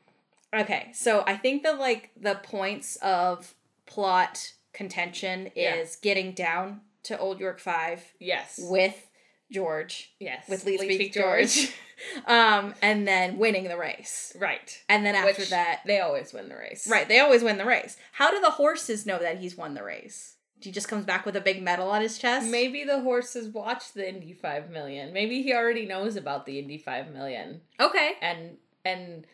[0.53, 3.55] okay so i think that like the points of
[3.87, 5.75] plot contention Yeah.
[5.75, 8.59] is getting down to old york 5 Yes.
[8.61, 9.07] with
[9.51, 10.47] george yes.
[10.49, 11.71] with Lee Lee Speak George.
[12.27, 14.81] um and then winning the race right.
[14.89, 16.87] and then after Which that they always win the race.
[16.89, 19.83] right they always win the race how do the horses know that he's won the
[19.83, 23.49] race he just comes back with a big medal on his chest Maybe the horses
[23.49, 25.11] watch the Indy 5 million.
[25.11, 27.61] Maybe he already knows about the Indy 5 million.
[27.79, 29.27] okay and and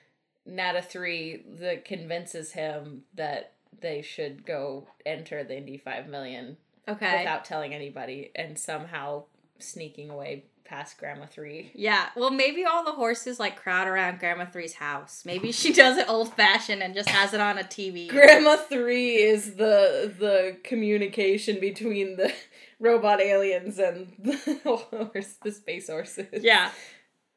[0.45, 6.57] Nata three that convinces him that they should go enter the Indy five million
[6.87, 9.23] okay without telling anybody and somehow
[9.59, 11.71] sneaking away past Grandma three.
[11.73, 15.23] Yeah, well, maybe all the horses like crowd around Grandma Three's house.
[15.25, 18.07] Maybe she does it old fashioned and just has it on a TV.
[18.09, 22.31] Grandma three is the the communication between the
[22.79, 26.43] robot aliens and the horse, the space horses.
[26.43, 26.71] yeah,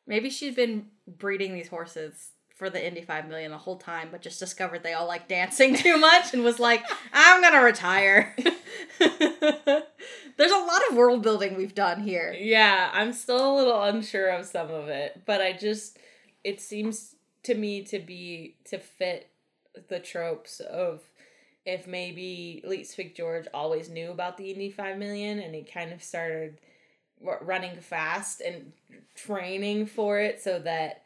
[0.07, 4.23] maybe she's been breeding these horses for the Indy 5 million the whole time, but
[4.23, 8.37] just discovered they all like dancing too much and was like, I'm gonna retire.
[10.37, 12.35] There's a lot of world building we've done here.
[12.39, 15.99] Yeah, I'm still a little unsure of some of it, but I just
[16.45, 17.14] it seems
[17.45, 19.28] to me to be to fit
[19.89, 21.01] the tropes of
[21.64, 25.93] if maybe Lee Speak George always knew about the Indy 5 million and he kind
[25.93, 26.59] of started
[27.41, 28.72] running fast and
[29.14, 31.05] training for it so that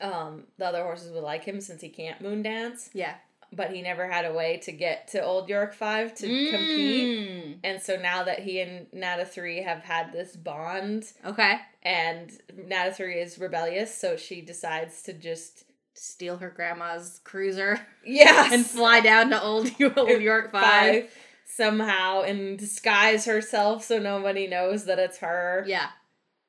[0.00, 3.14] um the other horses would like him since he can't moon dance Yeah.
[3.52, 7.58] But he never had a way to get to Old York 5 to compete Mm.
[7.64, 11.58] and so now that he and Nata 3 have had this bond Okay.
[11.82, 12.30] and
[12.66, 15.64] Nata 3 is rebellious, so she decides to just
[15.96, 21.08] Steal her grandma's cruiser yes, and fly down to Old, old York 5.
[21.46, 25.64] somehow and disguise herself so nobody knows that it's her.
[25.68, 25.86] Yeah.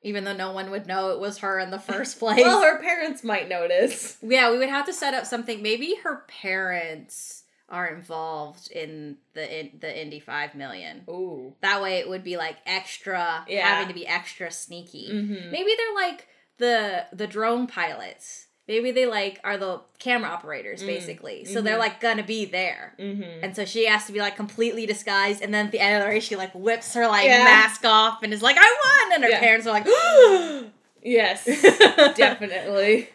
[0.06, 2.44] Even though no one would know it was her in the first place.
[2.44, 4.16] Well, her parents might notice.
[4.22, 5.60] yeah, we would have to set up something.
[5.62, 11.02] Maybe her parents are involved in the in, the Indy 5 million.
[11.08, 11.52] Ooh.
[11.62, 13.66] That way it would be like extra Yeah.
[13.66, 15.08] having to be extra sneaky.
[15.12, 15.50] Mm-hmm.
[15.50, 16.28] Maybe they're like
[16.58, 18.45] the the drone pilots.
[18.68, 21.44] Maybe they like are the camera operators Mm, basically.
[21.44, 22.94] So they're like gonna be there.
[22.98, 23.44] Mm-hmm.
[23.44, 26.02] And so she has to be like completely disguised, and then at the end of
[26.02, 27.44] the race, she like whips her like Yeah.
[27.44, 28.76] mask off and is like, "I
[29.08, 29.40] won!" And her Yeah.
[29.40, 29.86] parents are like,
[31.02, 31.44] Yes,
[32.16, 33.08] definitely.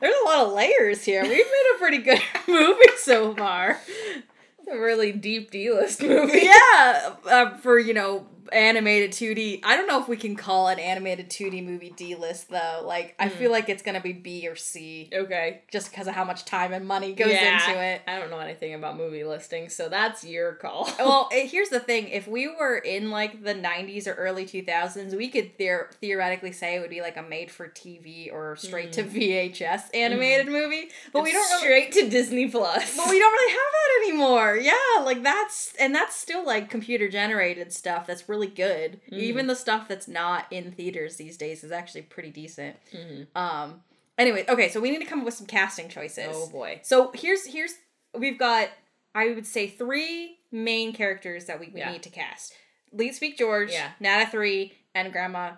[0.00, 1.22] There's a lot of layers here.
[1.22, 3.78] We've made a pretty good movie so far.
[4.58, 6.40] It's a really deep D list movie.
[6.42, 9.60] yeah, uh, for you know animated 2D.
[9.64, 12.82] I don't know if we can call an animated 2D movie D list though.
[12.84, 13.38] Like I Hmm.
[13.38, 15.62] feel like it's gonna be B or C Okay.
[15.70, 17.68] just because of how much time and money goes Yeah.
[17.68, 18.02] into it.
[18.06, 20.88] I don't know anything about movie listings, so that's your call.
[20.98, 25.14] well, eh, here's the thing: if we were in like the '90s or early 2000s,
[25.16, 29.82] we could theor- theoretically say it would be like a made-for-TV or straight to VHS
[29.94, 30.88] animated movie.
[31.12, 32.96] But we don't really, straight to Disney Plus.
[32.96, 34.56] but we don't really have that anymore.
[34.56, 39.00] Yeah, like that's and that's still like computer generated stuff that's really good.
[39.10, 39.18] Mm.
[39.18, 42.76] Even the stuff that's not in theaters these days is actually pretty decent.
[42.94, 43.26] Mhm.
[43.34, 43.82] Um.
[44.16, 46.28] Anyway, okay, so we need to come up with some casting choices.
[46.32, 46.80] Oh boy.
[46.82, 47.72] So here's here's
[48.16, 48.68] we've got
[49.14, 51.90] I would say three main characters that we, we Yeah.
[51.92, 52.54] need to cast.
[52.92, 53.90] Lead Speak George, Yeah.
[54.00, 55.52] Nana three, and Grandma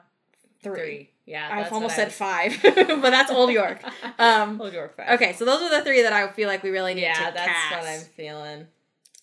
[0.63, 0.75] three.
[0.75, 1.11] Three.
[1.27, 1.49] Yeah.
[1.53, 3.81] I've almost said five, but that's Old York.
[4.19, 5.11] Um, Old York five.
[5.21, 7.33] okay, so those are the three that I feel like we really need Yeah, to
[7.35, 7.77] that's cast.
[7.77, 8.67] what I'm feeling.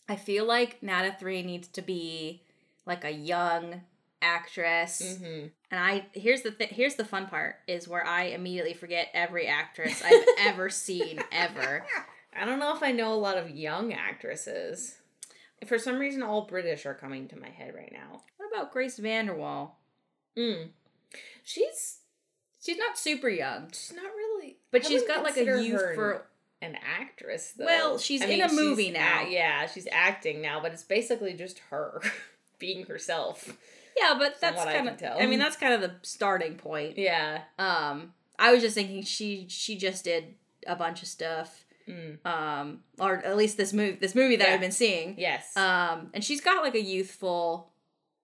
[0.09, 2.41] I feel like Nana three needs to be
[2.87, 3.81] like a young
[4.21, 5.47] actress, Mm-hmm.
[5.69, 9.45] and I here's the th- here's the fun part is where I immediately forget every
[9.47, 11.85] actress I've ever seen ever.
[12.35, 14.97] I don't know if I know a lot of young actresses.
[15.67, 18.21] For some reason, all British are coming to my head right now.
[18.37, 19.71] What about Grace VanderWaal?
[20.37, 20.69] Mm.
[21.43, 21.99] She's
[22.63, 23.69] She's not super young.
[23.71, 26.25] she's not really, But I she's got like a youth for
[26.61, 27.53] an actress.
[27.57, 27.65] Though.
[27.65, 29.23] Well, she's in a movie now.
[29.25, 32.01] a- yeah, she's acting now, but it's basically just her
[32.59, 33.57] being herself.
[33.99, 34.97] yeah, but that's I kind of.
[34.97, 35.17] tell.
[35.19, 36.97] I mean, that's kind of the starting point.
[36.97, 37.41] Yeah.
[37.59, 40.35] Um, I was just thinking she she just did
[40.65, 41.63] a bunch of stuff.
[41.87, 42.17] Mm.
[42.25, 44.53] Um, or at least this movie this movie that Yeah.
[44.55, 45.15] I've been seeing.
[45.17, 45.55] Yes.
[45.55, 47.71] Um, and she's got like a youthful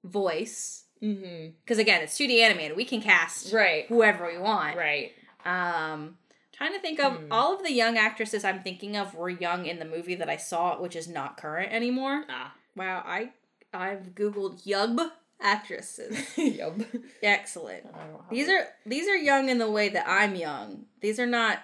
[0.03, 1.51] voice mm-hmm.
[1.63, 2.75] because again, it's 2D animated.
[2.77, 3.85] We can cast Right.
[3.87, 4.75] whoever we want.
[4.77, 5.13] Right.
[5.45, 6.17] Um,
[6.51, 7.31] trying to think of Hmm.
[7.31, 10.37] all of the young actresses I'm thinking of were young in the movie that I
[10.37, 12.25] saw, which is not current anymore.
[12.29, 12.53] Ah.
[12.75, 13.29] Wow, I
[13.73, 15.11] I've googled young
[15.41, 16.17] actresses.
[16.37, 16.79] yup.
[17.21, 17.85] Excellent.
[17.93, 20.85] I don't know how These are these are young in the way that I'm young.
[21.01, 21.59] These are not.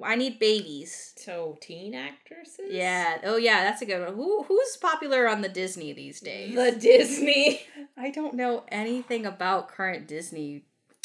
[0.00, 1.12] I need babies.
[1.16, 2.70] so teen actresses.
[2.70, 3.18] Yeah.
[3.24, 4.14] Oh yeah, that's a good one.
[4.14, 6.54] Who who's popular on the Disney these days?
[6.54, 7.62] The Disney.
[7.96, 10.64] I don't know anything about current Disney.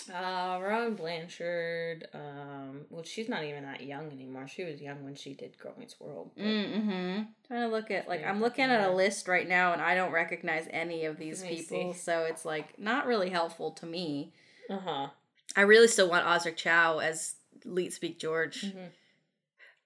[0.09, 2.07] Uh, Rowan Blanchard.
[2.13, 4.47] Um, well, she's not even that young anymore.
[4.47, 6.31] She was young when she did Girl Meets World.
[6.37, 7.23] Mm-hmm.
[7.47, 10.11] Trying to look at like I'm looking at a list right now, and I don't
[10.11, 11.99] recognize any of these people, see.
[11.99, 14.33] so it's like not really helpful to me.
[14.69, 15.07] Uh huh.
[15.55, 17.35] I really still want Osric Chau as
[17.65, 18.73] Leet Speak George.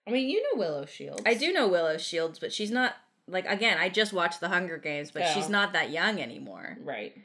[0.08, 1.22] I mean, you know Willow Shields.
[1.26, 2.96] I do know Willow Shields, but she's not
[3.28, 3.78] like again.
[3.78, 6.78] I just watched The Hunger Games, but she's not that young anymore.
[6.84, 7.16] Right.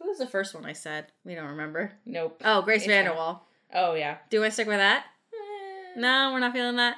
[0.00, 1.06] Who was the first one I said?
[1.24, 1.92] We don't remember.
[2.04, 2.40] Nope.
[2.44, 2.92] Oh, Grace It's.
[2.92, 3.40] VanderWaal.
[3.72, 4.18] Oh yeah.
[4.30, 5.06] Do I stick with that?
[5.96, 6.96] No, we're not feeling that.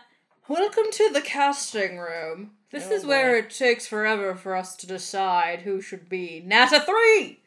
[0.48, 2.52] Welcome to the casting room.
[2.70, 6.80] This Oh, is where it takes forever for us to decide who should be Nata
[6.80, 7.40] three.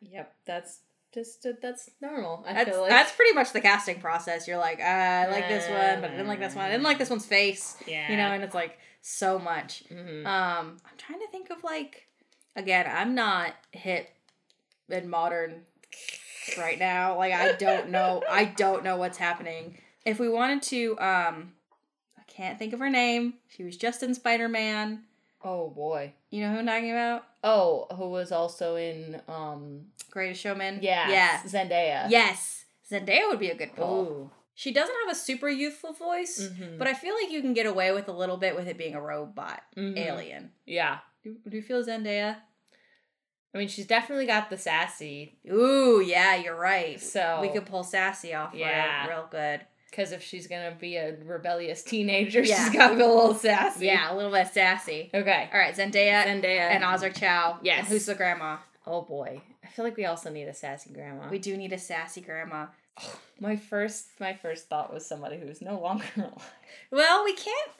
[0.00, 0.32] Yep.
[0.46, 0.80] That's
[1.12, 2.44] just uh, that's normal.
[2.46, 4.46] I That's feel like that's pretty much the casting process.
[4.48, 6.64] You're like, uh, I like this one, but I didn't like this one.
[6.64, 7.76] I didn't like this one's face.
[7.86, 8.10] yeah.
[8.10, 9.84] You know, and it's like so much.
[9.90, 10.26] Mhm.
[10.26, 12.06] Um, I'm trying to think of like,
[12.54, 14.08] again, I'm not hip
[14.90, 15.62] and modern
[16.58, 17.16] right now.
[17.18, 18.22] Like, I don't know.
[18.30, 19.78] I don't know what's happening.
[20.04, 21.52] If we wanted to, um,
[22.18, 23.34] I can't think of her name.
[23.48, 25.02] She was just in Spider Man.
[25.44, 26.12] oh boy.
[26.30, 27.24] You know who I'm talking about?
[27.44, 30.78] Oh, who was also in um Greatest Showman.
[30.82, 31.42] yeah Yeah.
[31.42, 32.10] Zendaya.
[32.10, 32.64] Yes.
[32.90, 34.00] Zendaya would be a good pull.
[34.02, 34.30] Ooh.
[34.54, 36.78] She doesn't have a super youthful voice, Mhm.
[36.78, 38.94] but I feel like you can get away with a little bit with it being
[38.94, 39.96] a robot Mhm.
[39.98, 40.52] alien.
[40.64, 40.98] Yeah.
[41.22, 42.36] Do, do you feel Zendaya?
[43.56, 45.38] I mean, she's definitely got the sassy.
[45.50, 47.00] Ooh, yeah, you're right.
[47.00, 48.66] So we could pull sassy off Yeah.
[48.68, 49.06] yeah.
[49.08, 49.62] real good.
[49.90, 52.56] because if she's gonna be a rebellious teenager, Yeah.
[52.64, 53.86] she's got to be a little sassy.
[53.86, 55.08] Yeah, a little bit sassy.
[55.14, 55.48] Okay.
[55.50, 57.58] All right, Zendaya Zendaya and Osric Chau.
[57.62, 57.78] Yes.
[57.78, 58.58] And who's the grandma?
[58.86, 61.28] Oh boy, I feel like we also need a sassy grandma.
[61.30, 62.66] We do need a sassy grandma.
[63.40, 66.52] my first, my first thought was somebody who's no longer alive.
[66.90, 67.70] Well, we can't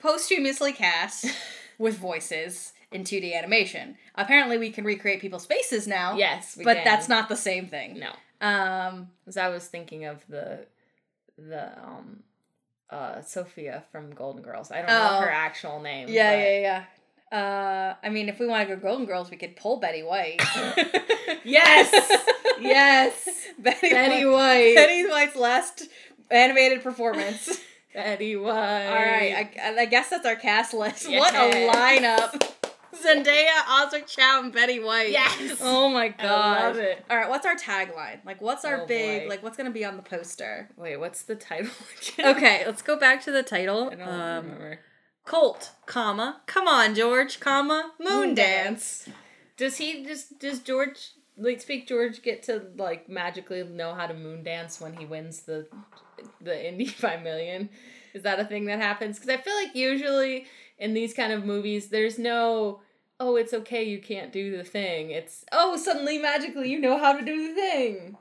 [0.00, 1.26] posthumously cast
[1.78, 3.96] with voices in 2D animation.
[4.16, 6.16] Apparently, we can recreate people's faces now.
[6.16, 6.84] Yes, we but can.
[6.84, 7.98] that's not the same thing.
[8.00, 8.10] no.
[8.46, 10.66] Um, Because I was thinking of the,
[11.38, 12.22] the um,
[12.90, 14.70] uh, Sophia from Golden Girls.
[14.70, 15.20] I don't know Oh.
[15.20, 16.08] her actual name.
[16.08, 16.84] yeah, but- yeah, yeah.
[17.32, 20.40] Uh, I mean, if we want to go Golden Girls, we could pull Betty White.
[21.44, 21.90] Yes!
[22.60, 23.28] yes.
[23.58, 24.32] Betty, Betty White.
[24.34, 24.74] White.
[24.74, 25.82] Betty White's last
[26.30, 27.60] animated performance.
[27.94, 28.86] Betty White.
[28.86, 31.08] All right, I, I guess that's our cast list.
[31.08, 31.20] Yes.
[31.20, 32.52] What a lineup!
[33.02, 35.10] Zendaya, Osric Chau, and Betty White.
[35.10, 35.58] Yes.
[35.60, 36.22] Oh my god.
[36.24, 37.04] I love it.
[37.10, 38.24] All right, what's our tagline?
[38.24, 39.22] Like, what's our Oh, big?
[39.24, 39.28] boy.
[39.28, 40.68] Like, what's gonna be on the poster?
[40.76, 41.70] Wait, what's the title
[42.16, 42.36] again?
[42.36, 43.90] Okay, let's go back to the title.
[43.92, 44.80] I don't Um, remember.
[45.24, 49.08] Colt, comma, come on, George, comma, moon dance.
[49.56, 54.14] Does he just does George like speak George get to like magically know how to
[54.14, 55.66] moon dance when he wins the
[56.40, 57.70] the Indy 5 million?
[58.14, 59.18] Is that a thing that happens?
[59.18, 60.46] Cuz I feel like usually
[60.78, 62.80] in these kind of movies there's no
[63.20, 65.10] oh it's okay you can't do the thing.
[65.10, 68.16] It's oh suddenly magically you know how to do the thing.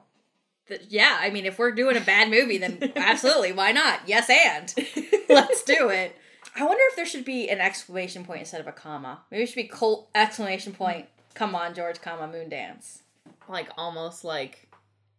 [0.67, 3.99] Th- Yeah, I mean, if we're doing a bad movie, then absolutely, why not?
[4.07, 4.73] Yes, and
[5.29, 6.15] let's do it.
[6.55, 9.21] I wonder if there should be an exclamation point instead of a comma.
[9.29, 11.07] Maybe it should be Colt exclamation point.
[11.33, 13.03] Come on, George, comma moon dance.
[13.49, 14.67] like almost like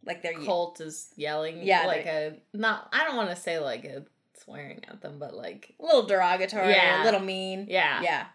[0.05, 3.59] Like their cult Colt is yelling Yeah, like a not I don't want to say
[3.59, 4.05] like a
[4.43, 7.03] swearing at them but like a little derogatory, Yeah.
[7.03, 7.67] a little mean.
[7.69, 8.01] yeah.
[8.03, 8.27] Yeah.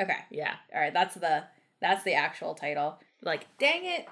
[0.00, 0.16] Okay.
[0.30, 0.54] Yeah.
[0.74, 0.92] All right.
[0.92, 1.44] That's the
[1.80, 2.98] that's the actual title.
[3.22, 4.08] Like dang it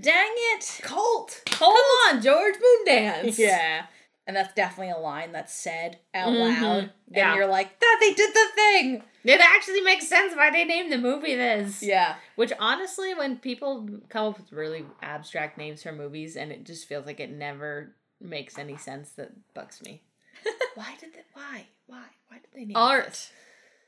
[0.00, 1.40] Dang it, Colt.
[1.46, 1.74] Colt.
[1.74, 3.38] Come on, George Moon Dance.
[3.38, 3.86] Yeah.
[4.26, 6.60] And that's definitely a line that's said out Mhm.
[6.62, 6.92] loud.
[7.10, 7.28] Yeah.
[7.30, 9.02] And you're like, that they did the thing.
[9.24, 11.82] It actually makes sense why they named the movie this.
[11.82, 12.16] Yeah.
[12.36, 16.86] Which honestly, when people come up with really abstract names for movies and it just
[16.86, 20.02] feels like it never makes any sense, that bugs me.
[20.74, 21.22] why did they?
[21.32, 21.66] Why?
[21.86, 22.04] Why?
[22.28, 23.06] Why did they name Art.
[23.06, 23.32] this?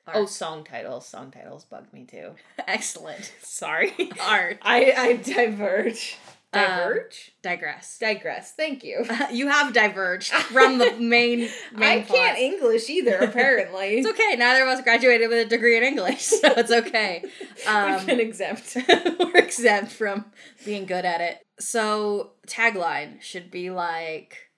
[0.08, 0.16] Art.
[0.16, 1.06] Oh, song titles.
[1.06, 2.32] Song titles bug me too.
[2.66, 3.32] Excellent.
[3.42, 3.94] Sorry.
[4.20, 4.58] Art.
[4.62, 6.16] I I diverge.
[6.50, 7.32] Um, Diverge.
[7.42, 7.98] Digress.
[7.98, 8.52] Digress.
[8.52, 9.04] Thank you.
[9.30, 12.16] you have diverged from the main main I plot.
[12.18, 13.18] can't English either.
[13.18, 14.34] Apparently, It's okay.
[14.38, 17.22] Neither of us graduated with a degree in English, so it's okay.
[17.66, 18.78] Um, we've been exempt.
[18.88, 20.24] we're exempt from
[20.64, 21.44] being good at it.
[21.58, 24.48] So tagline should be like,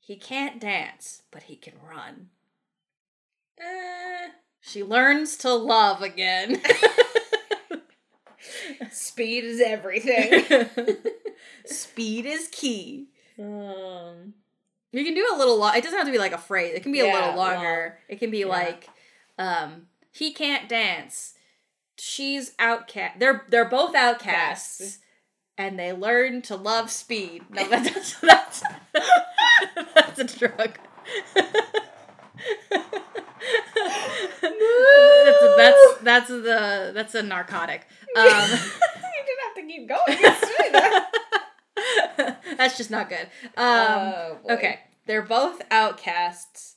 [0.00, 2.28] He can't dance, but he can run.
[3.60, 4.28] Uh,
[4.60, 6.60] She learns to love again.
[8.90, 10.44] speed is everything.
[11.66, 13.08] Speed is key.
[13.38, 14.34] um,
[14.92, 15.76] You can do a little long.
[15.76, 16.74] It doesn't have to be like a phrase.
[16.74, 17.98] It can be a little longer.
[18.08, 18.46] It can be Yeah.
[18.46, 18.88] like,
[19.38, 21.34] um, he can't dance.
[21.96, 23.18] She's outcast.
[23.20, 24.98] They're they're both outcasts, Casts.
[25.56, 27.44] and they learn to love speed.
[27.50, 28.62] No, that's that's
[29.94, 30.78] that's a drug.
[34.42, 37.86] That's, that's that's the that's a narcotic.
[38.14, 40.18] Um, you didn't have to keep going.
[42.58, 43.26] That's just not good.
[43.56, 44.38] Um, Oh.
[44.50, 46.76] Okay, they're both outcasts.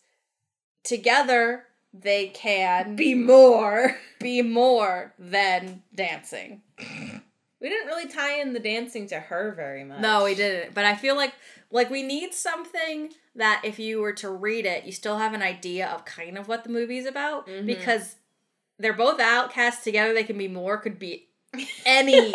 [0.85, 3.97] Together, they can Be more.
[4.21, 6.61] be more than dancing.
[6.79, 9.99] We didn't really tie in the dancing to her very much.
[9.99, 10.73] No, we didn't.
[10.73, 11.33] But I feel like
[11.75, 15.41] like we need something that if you were to read it, you still have an
[15.41, 17.65] idea of kind of what the movie's about Mhm.
[17.65, 18.15] because
[18.79, 20.13] they're both outcasts together.
[20.13, 20.77] They can be more.
[20.77, 21.27] Could be
[21.85, 22.33] any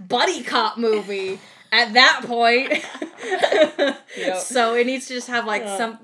[0.00, 1.38] buddy cop movie
[1.72, 2.72] at that point.
[4.16, 4.38] Yep.
[4.38, 5.76] So it needs to just have like Yeah.
[5.78, 5.98] some.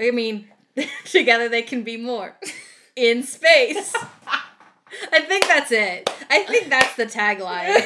[0.00, 0.48] I mean,
[1.04, 2.36] together they can be more
[2.96, 3.94] in space.
[5.12, 6.10] I think that's it.
[6.30, 7.82] I think that's the tagline.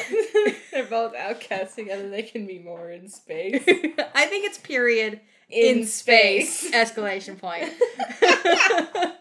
[0.71, 2.09] They're both outcasts together.
[2.09, 3.63] They can be more in space.
[4.15, 6.69] I think it's period In in, space.
[6.71, 7.63] escalation point.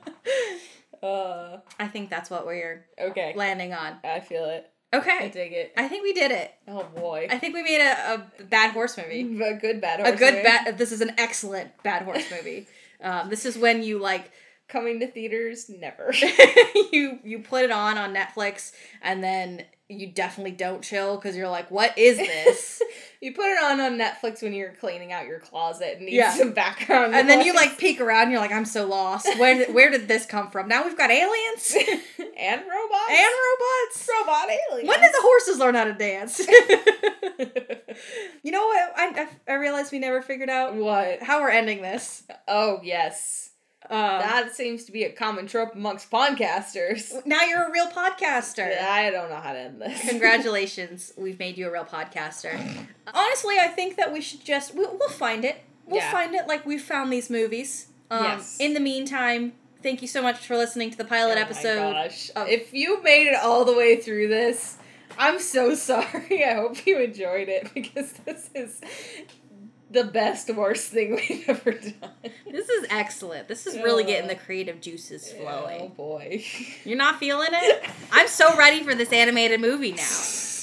[1.02, 3.32] uh, I think that's what we're okay.
[3.36, 3.96] landing on.
[4.04, 4.70] I feel it.
[4.92, 5.18] Okay.
[5.20, 5.72] I dig it.
[5.76, 6.52] I think we did it.
[6.68, 7.26] Oh boy.
[7.30, 9.22] I think we made a, a bad horse movie.
[9.42, 10.78] a good bad A good bad.
[10.78, 12.66] This is an excellent bad horse movie.
[13.02, 14.30] Um, this is when you like
[14.68, 16.12] coming to theaters never.
[16.92, 21.48] you you put it on on Netflix and then you definitely don't chill because you're
[21.48, 22.82] like, what is this?
[23.20, 26.32] you put it on on Netflix when you're cleaning out your closet and need Yeah.
[26.32, 27.14] some background.
[27.14, 28.22] and then you like peek around.
[28.24, 29.28] And you're like, I'm so lost.
[29.38, 30.66] Where did, where did this come from?
[30.66, 34.08] Now we've got aliens and robots and robots robots.
[34.12, 34.88] robot aliens.
[34.88, 36.40] When did the horses learn how to dance?
[38.42, 38.92] you know what?
[38.96, 41.22] I, I, I realized we never figured out what?
[41.22, 42.24] how we're ending this.
[42.48, 43.50] Oh yes,
[43.88, 47.12] Um, that seems to be a common trope amongst podcasters.
[47.26, 48.80] now you're a real podcaster.
[48.80, 50.08] I don't know how to end this.
[50.08, 52.58] Congratulations, we've made you a real podcaster.
[53.14, 55.56] Honestly, I think that we should just we'll, we'll find it.
[55.86, 56.10] We'll Yeah.
[56.10, 57.86] find it like we found these movies.
[58.10, 58.56] Um, Yes.
[58.58, 61.92] In the meantime, thank you so much for listening to the pilot Oh my episode.
[61.92, 62.30] gosh.
[62.34, 64.78] of- if you made it all the way through this,
[65.18, 66.44] I'm so sorry.
[66.44, 68.80] I hope you enjoyed it because this is
[69.96, 72.10] the best worst thing we've ever done.
[72.50, 73.48] This is excellent.
[73.48, 75.80] This is really getting the creative juices flowing.
[75.82, 76.44] Oh boy.
[76.84, 77.84] You're not feeling it?
[78.12, 80.08] I'm so ready for this animated movie now.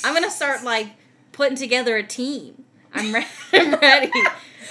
[0.06, 0.88] I'm gonna start like
[1.32, 2.64] putting together a team.
[2.94, 4.12] I'm, re- I'm ready.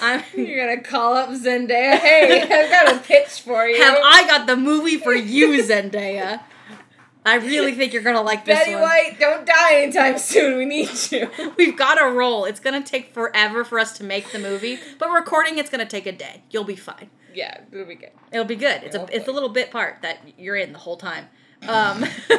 [0.01, 0.23] I'm.
[0.35, 1.97] You're gonna call up Zendaya.
[1.97, 3.81] Hey, I've got a pitch for you.
[3.81, 6.41] Have I got the movie for you, Zendaya?
[7.25, 8.81] I really think you're gonna like this Betty one.
[8.83, 10.57] White, don't die anytime soon.
[10.57, 11.29] We need you.
[11.57, 12.45] We've got a roll.
[12.45, 16.05] It's gonna take forever for us to make the movie, but recording it's gonna take
[16.05, 16.43] a day.
[16.51, 17.09] You'll be fine.
[17.33, 18.11] Yeah, it'll be good.
[18.31, 18.83] It'll be good.
[18.83, 21.27] It's a it's a little bit part that you're in the whole time.
[21.65, 22.03] Um,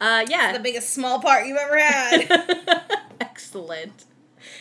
[0.00, 0.52] uh, yeah.
[0.52, 2.82] The biggest small part you've ever had.
[3.20, 4.04] Excellent.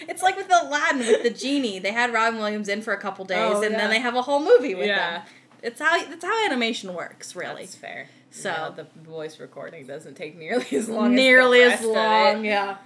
[0.07, 1.79] It's like with Aladdin with the genie.
[1.79, 3.77] They had Robin Williams in for a couple days, Oh, and yeah.
[3.79, 5.11] then they have a whole movie with Yeah.
[5.19, 5.21] them.
[5.61, 7.63] It's how that's how animation works, really.
[7.63, 8.07] That's fair.
[8.31, 11.13] So- Yeah, the voice recording doesn't take nearly as long.
[11.15, 12.77] Nearly as, as the rest of long, yeah.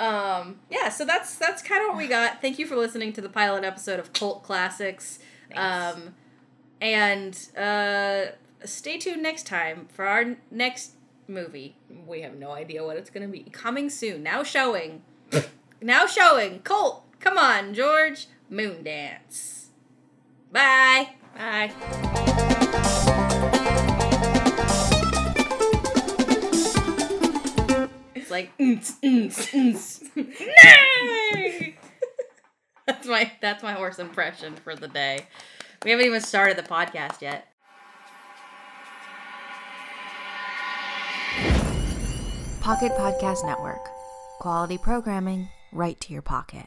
[0.00, 2.40] Um, yeah, so that's that's kind of what we got.
[2.40, 5.20] Thank you for listening to the pilot episode of Cult Classics.
[5.52, 5.96] Thanks.
[5.96, 6.14] Um,
[6.80, 8.32] and uh,
[8.64, 10.92] stay tuned next time for our next
[11.28, 11.76] movie
[12.06, 13.44] We have no idea what it's gonna be.
[13.52, 14.22] coming soon.
[14.24, 15.02] Now showing,
[15.80, 16.58] now showing.
[16.60, 18.26] Colt, come on, George.
[18.50, 19.66] Moondance.
[20.52, 21.14] Bye.
[21.36, 22.74] Bye.
[28.14, 28.50] It's like!
[32.86, 35.26] That's my that's my horse impression for the day.
[35.84, 37.48] We haven't even started the podcast yet.
[42.60, 43.88] Pocket Podcast Network.
[44.40, 46.66] Quality programming right to your pocket.